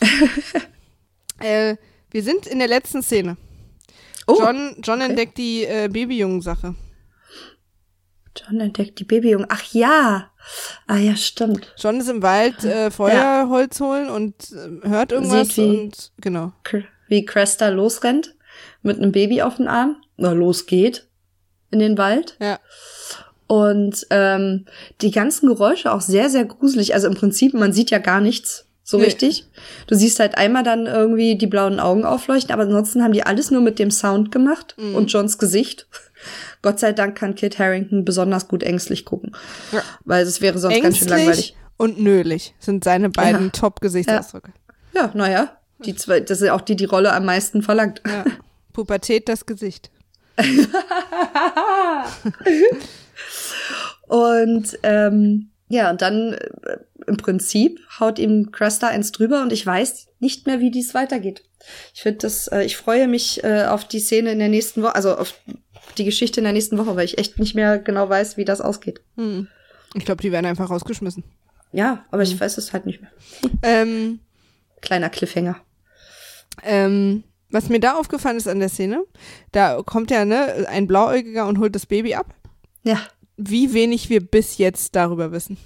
[1.40, 1.76] äh,
[2.10, 3.36] wir sind in der letzten Szene.
[4.26, 5.10] Oh, John, John okay.
[5.10, 6.74] entdeckt die äh, Babyjungen-Sache.
[8.36, 9.46] John entdeckt die Babyjungen.
[9.50, 10.30] Ach ja.
[10.86, 11.74] Ah ja, stimmt.
[11.78, 16.52] John ist im Wald äh, Feuerholz holen und äh, hört irgendwas Sieht, wie- und genau.
[17.08, 18.34] Wie Cresta losrennt
[18.82, 19.96] mit einem Baby auf dem Arm.
[20.16, 21.08] Na, losgeht
[21.70, 22.36] in den Wald.
[22.40, 22.58] Ja.
[23.50, 24.64] Und ähm,
[25.00, 26.94] die ganzen Geräusche auch sehr, sehr gruselig.
[26.94, 29.06] Also im Prinzip, man sieht ja gar nichts so Nee.
[29.06, 29.44] richtig.
[29.88, 33.50] Du siehst halt einmal dann irgendwie die blauen Augen aufleuchten, aber ansonsten haben die alles
[33.50, 34.94] nur mit dem Sound gemacht Mhm.
[34.94, 35.88] und Johns Gesicht.
[36.62, 39.32] Gott sei Dank kann Kit Harrington besonders gut ängstlich gucken.
[39.72, 39.82] Ja.
[40.04, 41.56] Weil es wäre sonst ganz schön Ängstlich langweilig.
[41.76, 43.50] und nölig sind seine beiden Ja.
[43.50, 44.52] Top-Gesichtsausdrücke.
[44.94, 45.56] Ja, naja.
[45.84, 48.00] Die zwei, das ist ja auch die, die Rolle am meisten verlangt.
[48.06, 48.22] Ja.
[48.72, 49.90] Pubertät, das Gesicht.
[54.10, 59.64] Und ähm, ja, und dann äh, im Prinzip haut ihm Cresta eins drüber und ich
[59.64, 61.44] weiß nicht mehr, wie dies weitergeht.
[61.94, 64.96] Ich finde das, äh, ich freue mich äh, auf die Szene in der nächsten Woche,
[64.96, 65.34] also auf
[65.96, 68.60] die Geschichte in der nächsten Woche, weil ich echt nicht mehr genau weiß, wie das
[68.60, 69.00] ausgeht.
[69.16, 69.46] Hm.
[69.94, 71.22] Ich glaube, die werden einfach rausgeschmissen.
[71.72, 72.28] Ja, aber Mhm.
[72.30, 73.10] ich weiß es halt nicht mehr.
[73.62, 74.18] Ähm,
[74.80, 75.56] Kleiner Cliffhanger.
[76.64, 79.04] ähm, was mir da aufgefallen ist an der Szene,
[79.52, 82.34] da kommt ja ne, ein Blauäugiger und holt das Baby ab.
[82.82, 82.98] Ja,
[83.42, 85.56] Wie wenig wir bis jetzt darüber wissen.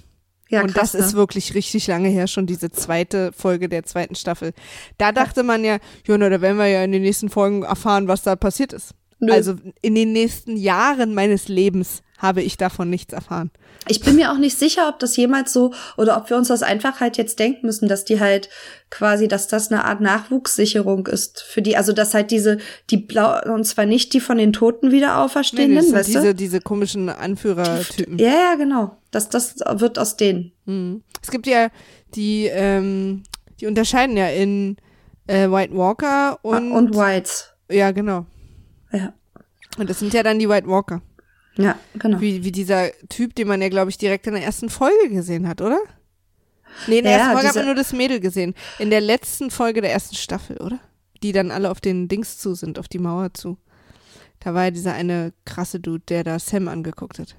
[0.49, 1.19] ja, und krass, das ist ne?
[1.19, 4.53] wirklich richtig lange her, schon diese zweite Folge der zweiten Staffel.
[4.97, 8.07] Da dachte man ja, ja, na, da werden wir ja in den nächsten Folgen erfahren,
[8.07, 8.93] was da passiert ist.
[9.19, 9.33] Nö.
[9.33, 13.51] Also in den nächsten Jahren meines Lebens habe ich davon nichts erfahren.
[13.87, 16.63] Ich bin mir auch nicht sicher, ob das jemals so oder ob wir uns das
[16.63, 18.49] einfach halt jetzt denken müssen, dass die halt
[18.89, 22.57] quasi, dass das eine Art Nachwuchssicherung ist für die, also dass halt diese,
[22.89, 26.21] die blau, und zwar nicht die von den Toten wieder Nee, auferstehenden, sind weißt diese,
[26.27, 26.35] du?
[26.35, 28.17] diese komischen Anführertypen.
[28.17, 28.97] Ja, ja, genau.
[29.11, 30.53] Das, das wird aus denen.
[30.65, 31.03] Mhm.
[31.21, 31.69] Es gibt ja
[32.15, 33.23] die, ähm,
[33.59, 34.77] die unterscheiden ja in
[35.27, 37.49] äh, White Walker und, Und, und Whites.
[37.69, 38.25] ja, genau.
[38.91, 39.13] Ja.
[39.77, 41.01] Und das sind ja dann die White Walker.
[41.57, 42.19] Ja, genau.
[42.21, 45.47] Wie, wie dieser Typ, den man ja, glaube ich, direkt in der ersten Folge gesehen
[45.47, 45.79] hat, oder?
[46.87, 48.53] Nee, in der Ja, ersten Folge hat man nur das Mädel gesehen.
[48.79, 50.79] In der letzten Folge der ersten Staffel, oder?
[51.23, 53.57] Die dann alle auf den Dings zu sind, auf die Mauer zu.
[54.41, 57.35] Da war ja dieser eine krasse Dude, der da Sam angeguckt hat.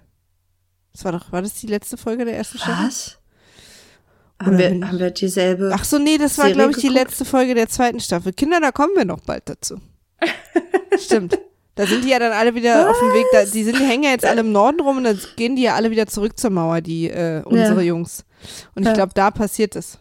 [0.92, 2.86] Das war doch, war das die letzte Folge der ersten Staffel?
[2.86, 3.18] Was?
[4.42, 5.70] Haben wir, haben wir dieselbe?
[5.74, 7.04] Ach so, nee, das war, Serie glaube ich, die geguckt?
[7.08, 8.32] letzte Folge der zweiten Staffel.
[8.32, 9.78] Kinder, da kommen wir noch bald dazu.
[10.98, 11.38] Stimmt.
[11.76, 13.26] Da sind die ja dann alle wieder auf dem Weg.
[13.32, 15.62] Da, die, sind, die hängen ja jetzt alle im Norden rum und dann gehen die
[15.62, 18.24] ja alle wieder zurück zur Mauer, die äh, unsere Jungs.
[18.74, 18.94] Und ich Ja.
[18.94, 19.98] glaube, da passiert es.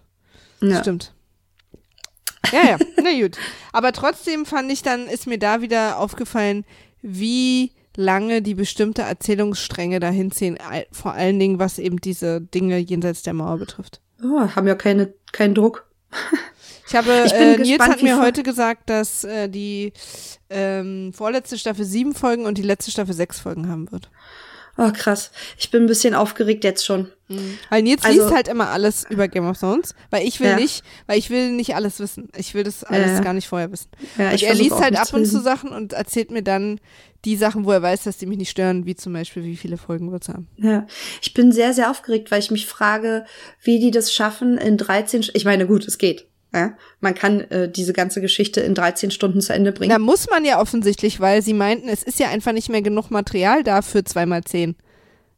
[0.61, 0.79] ja.
[0.81, 1.13] Stimmt.
[2.51, 3.37] Ja, ja, na gut.
[3.73, 6.63] Aber trotzdem fand ich dann, ist mir da wieder aufgefallen,
[7.01, 10.57] wie lange die bestimmte Erzählungsstränge dahin ziehen.
[10.91, 13.99] Vor allen Dingen, was eben diese Dinge jenseits der Mauer betrifft.
[14.23, 15.85] Oh, haben ja keine, keinen Druck.
[16.87, 19.91] Ich habe, Ich äh, Nils gespannt, hat mir heute gesagt, dass äh, die
[20.49, 24.09] ähm, vorletzte Staffel sieben Folgen und die letzte Staffel sechs Folgen haben wird.
[24.77, 25.31] Oh, krass.
[25.57, 27.09] Ich bin ein bisschen aufgeregt jetzt schon.
[27.69, 30.57] Weil Nils Also- liest halt immer alles über Game of Thrones, weil ich will Ja.
[30.57, 32.27] nicht, weil ich will nicht alles wissen.
[32.35, 33.19] Ich will das alles Ja.
[33.21, 33.87] gar nicht vorher wissen.
[34.17, 35.39] Ja, und ich er liest halt ab und zu.
[35.41, 36.81] Sachen und erzählt mir dann
[37.23, 39.77] die Sachen, wo er weiß, dass die mich nicht stören, wie zum Beispiel, wie viele
[39.77, 40.49] Folgen wird's haben.
[40.57, 40.85] Ja,
[41.21, 43.25] ich bin sehr, sehr aufgeregt, weil ich mich frage,
[43.63, 46.27] wie die das schaffen in 13, St- ich meine, gut, es geht.
[46.55, 46.77] Ja?
[47.01, 49.89] Man kann äh, diese ganze Geschichte in 13 Stunden zu Ende bringen.
[49.91, 53.11] Da muss man ja offensichtlich, weil sie meinten, es ist ja einfach nicht mehr genug
[53.11, 54.75] Material da für zweimal zehn.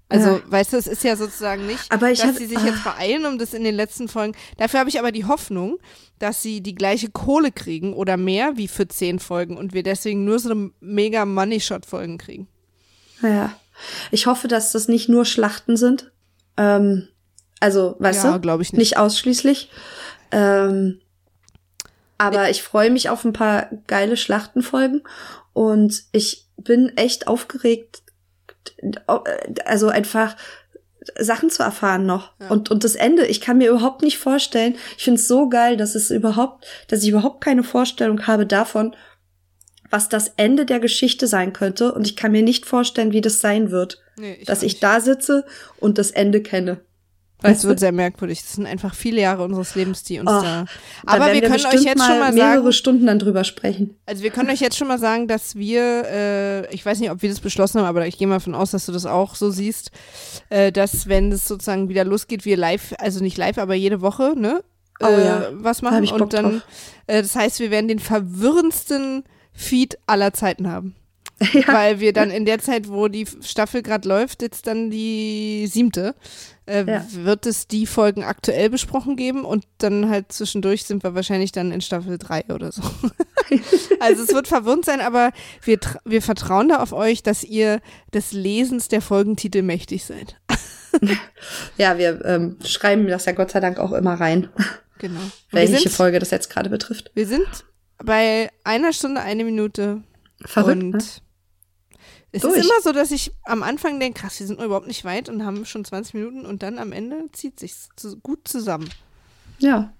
[0.09, 0.41] Also, Ja.
[0.45, 2.91] weißt du, es ist ja sozusagen nicht, Aber ich dass hab- sie sich jetzt ah.
[2.95, 4.35] beeilen, um das in den letzten Folgen.
[4.57, 5.79] Dafür habe ich aber die Hoffnung,
[6.19, 10.23] dass sie die gleiche Kohle kriegen oder mehr wie für zehn Folgen und wir deswegen
[10.23, 12.47] nur so eine mega Money-Shot-Folgen kriegen.
[13.21, 13.53] Ja.
[14.11, 16.11] Ich hoffe, dass das nicht nur Schlachten sind.
[16.55, 17.07] Ähm,
[17.59, 18.51] also, weißt Ja, du?
[18.61, 18.73] ich nicht.
[18.79, 19.69] Nicht ausschließlich.
[20.31, 20.99] Ähm,
[22.17, 25.03] aber ich freue mich auf ein paar geile Schlachtenfolgen
[25.53, 28.01] und ich bin echt aufgeregt,
[29.65, 30.35] also einfach
[31.17, 32.31] Sachen zu erfahren noch.
[32.39, 32.49] Ja.
[32.49, 35.77] Und, und das Ende, ich kann mir überhaupt nicht vorstellen, ich finde es so geil,
[35.77, 38.95] dass es überhaupt, dass ich überhaupt keine Vorstellung habe davon,
[39.89, 41.93] was das Ende der Geschichte sein könnte.
[41.93, 44.01] Und ich kann mir nicht vorstellen, wie das sein wird.
[44.17, 44.83] Nee, dass ich nicht.
[44.83, 45.45] da sitze
[45.79, 46.81] und das Ende kenne.
[47.39, 48.41] Das Weißt wird sehr merkwürdig.
[48.41, 50.65] Das sind einfach viele Jahre unseres Lebens, die uns Oh, da.
[50.65, 50.67] Da
[51.05, 53.95] Aber wir können euch bestimmt jetzt schon mal mehrere sagen, Stunden dann drüber sprechen.
[54.07, 57.21] also wir können euch jetzt schon mal sagen, dass wir, äh, ich weiß nicht, ob
[57.21, 59.51] wir das beschlossen haben, aber ich gehe mal davon aus, dass du das auch so
[59.51, 59.91] siehst,
[60.49, 64.33] äh, dass wenn es sozusagen wieder losgeht, wir live, also nicht live, aber jede Woche,
[64.35, 64.63] ne?
[64.99, 66.61] Oh äh, ja, was hab machen ich Bock und dann, drauf.
[67.05, 70.95] äh, das heißt, wir werden den verwirrendsten Feed aller Zeiten haben.
[71.53, 71.67] Ja.
[71.67, 76.15] Weil wir dann in der Zeit, wo die Staffel gerade läuft, jetzt dann die siebte,
[76.65, 77.05] äh, Ja.
[77.11, 81.71] wird es die Folgen aktuell besprochen geben und dann halt zwischendurch sind wir wahrscheinlich dann
[81.71, 82.81] in Staffel drei oder so.
[83.99, 85.31] also es wird verwirrend sein, aber
[85.63, 87.81] wir, wir vertrauen da auf euch, dass ihr
[88.13, 90.37] des Lesens der Folgentitel mächtig seid.
[91.77, 94.49] Ja, wir ähm, schreiben das ja Gott sei Dank auch immer rein,
[94.97, 95.19] Genau.
[95.51, 97.11] Welche sind, Folge das jetzt gerade betrifft.
[97.13, 97.45] wir sind
[98.03, 100.01] bei einer Stunde, eine Minute
[100.43, 101.03] Verrückt, und ne?
[102.31, 102.57] Es Durch.
[102.57, 105.45] ist immer so, dass ich am Anfang denke, krass, wir sind überhaupt nicht weit und
[105.45, 108.89] haben schon 20 Minuten und dann am Ende zieht sich's zu, gut zusammen.
[109.59, 109.93] Ja.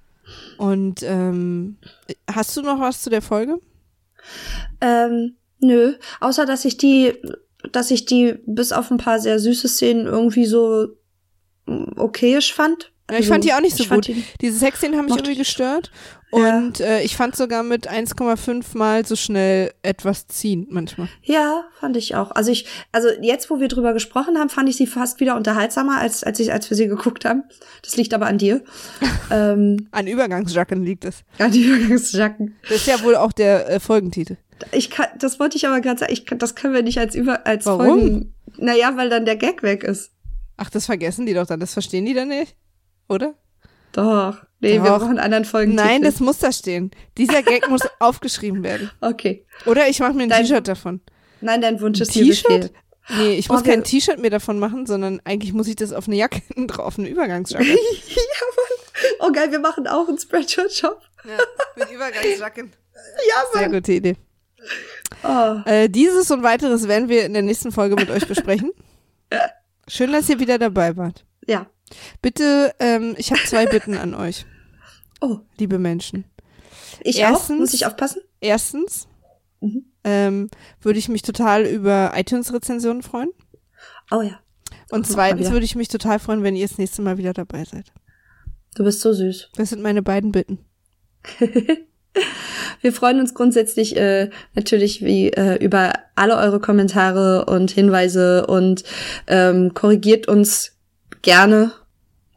[0.57, 1.78] Und ähm,
[2.30, 3.59] hast du noch was zu der Folge?
[4.82, 7.13] Ähm, nö, außer dass ich die,
[7.71, 10.88] dass ich die bis auf ein paar sehr süße Szenen irgendwie so
[11.65, 12.91] mm, okayisch fand.
[13.10, 14.08] Ja, ich fand die auch nicht so ich gut.
[14.08, 15.91] die- Diese Sexszenen haben mich irgendwie gestört.
[16.34, 16.58] Ja.
[16.58, 21.08] Und äh, ich fand sogar mit 1,5 mal so schnell etwas ziehen manchmal.
[21.24, 22.32] Ja, fand ich auch.
[22.32, 25.99] Also ich, also jetzt, wo wir drüber gesprochen haben, fand ich sie fast wieder unterhaltsamer,
[25.99, 27.43] als, als ich, als wir sie geguckt haben.
[27.82, 28.62] Das liegt aber an dir.
[29.32, 31.24] ähm, An Übergangsjacken liegt es.
[31.39, 32.55] an Übergangsjacken.
[32.64, 34.36] Das ist ja wohl auch der äh, Folgentitel.
[34.74, 37.16] Ich kann, das wollte ich aber gerade sagen, ich kann, das können wir nicht als
[37.16, 37.86] über, als Warum?
[37.88, 38.34] Folgen.
[38.58, 40.12] Naja, weil dann der Gag weg ist.
[40.58, 41.60] Ach, das vergessen die doch dann.
[41.62, 42.55] Das verstehen die dann nicht?
[43.10, 43.34] Oder?
[43.93, 44.38] Doch.
[44.60, 44.97] Nee, wir Doch.
[44.99, 45.76] brauchen einen anderen Folgen.
[45.76, 46.91] Nein, das muss da stehen.
[47.18, 48.91] Dieser Gag muss aufgeschrieben werden.
[49.01, 49.45] Okay.
[49.66, 51.01] Oder ich mache mir ein T-Shirt davon.
[51.41, 52.72] Nein, dein Wunsch Ein ist hier T-Shirt?
[53.10, 55.93] Nee, ich muss Oh, wir- kein T-Shirt mehr davon machen, sondern eigentlich muss ich das
[55.93, 57.66] auf eine Jacke drauf, eine Übergangsjacke.
[57.66, 59.12] ja, Mann.
[59.20, 61.01] Oh geil, wir machen auch einen Spreadshirt-Shop.
[61.26, 61.38] ja,
[61.76, 62.72] mit Übergangsjacken.
[62.95, 63.72] Ja, Sehr Mann.
[63.74, 64.16] gute Idee.
[65.24, 65.58] Oh.
[65.66, 68.72] Äh, dieses und weiteres werden wir in der nächsten Folge mit euch besprechen.
[69.88, 71.24] Schön, dass ihr wieder dabei wart.
[71.45, 71.68] Ja.
[72.22, 74.46] Bitte, ähm, ich habe zwei Bitten an euch,
[75.22, 76.26] Oh, liebe Menschen.
[77.02, 77.32] ich auch?
[77.32, 78.22] Erstens- Muss ich aufpassen?
[78.42, 79.08] Erstens
[79.60, 79.86] Mhm.
[80.04, 80.50] ähm,
[80.82, 83.30] würde ich mich total über iTunes-Rezensionen freuen.
[84.12, 84.40] Oh ja.
[84.92, 87.64] Und Mach zweitens würde ich mich total freuen, wenn ihr das nächste Mal wieder dabei
[87.66, 87.92] seid.
[88.76, 89.50] Du bist so süß.
[89.56, 90.60] Das sind meine beiden Bitten.
[92.82, 98.84] Wir freuen uns grundsätzlich äh, natürlich wie äh, über alle eure Kommentare und Hinweise und
[99.28, 100.76] ähm, korrigiert uns
[101.22, 101.72] gerne.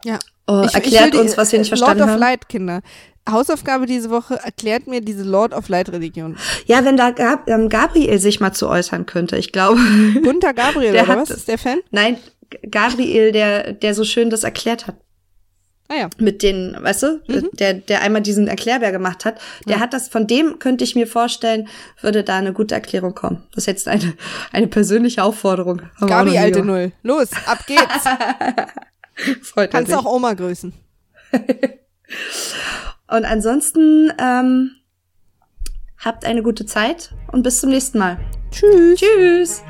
[0.05, 0.19] Ja.
[0.49, 2.21] Äh, Ich- ich erklärt die- uns, was wir nicht verstanden Lord of haben.
[2.21, 2.81] Light, Kinder.
[3.31, 6.37] Hausaufgabe diese Woche, erklärt mir diese Lord of Light Religion.
[6.67, 9.79] Ja, wenn da Gab ähm, Gabriel sich mal zu äußern könnte, ich glaube.
[10.25, 11.31] Gunter Gabriel, Der oder hat- was?
[11.31, 11.79] Ist der Fan?
[11.91, 12.17] Nein,
[12.71, 14.97] Gabriel, der, der so schön das erklärt hat.
[15.93, 16.11] Ah ja.
[16.19, 17.49] Mit den, weißt du, Mhm.
[17.55, 19.81] der, der einmal diesen Erklärbär gemacht hat, der Ja.
[19.83, 21.67] hat das, von dem könnte ich mir vorstellen,
[22.01, 23.43] würde da eine gute Erklärung kommen.
[23.55, 24.15] Das ist jetzt eine,
[24.53, 25.83] eine persönliche Aufforderung.
[26.01, 26.63] Haben Gabi, alte.
[26.65, 26.93] Null.
[27.03, 28.05] Los, ab geht's.
[29.43, 30.73] Freut Kannst auch Oma grüßen.
[33.09, 34.71] Und ansonsten, ähm,
[35.99, 38.19] habt eine gute Zeit und bis zum nächsten Mal.
[38.53, 38.99] Tschüss.
[39.01, 39.63] Tschüss!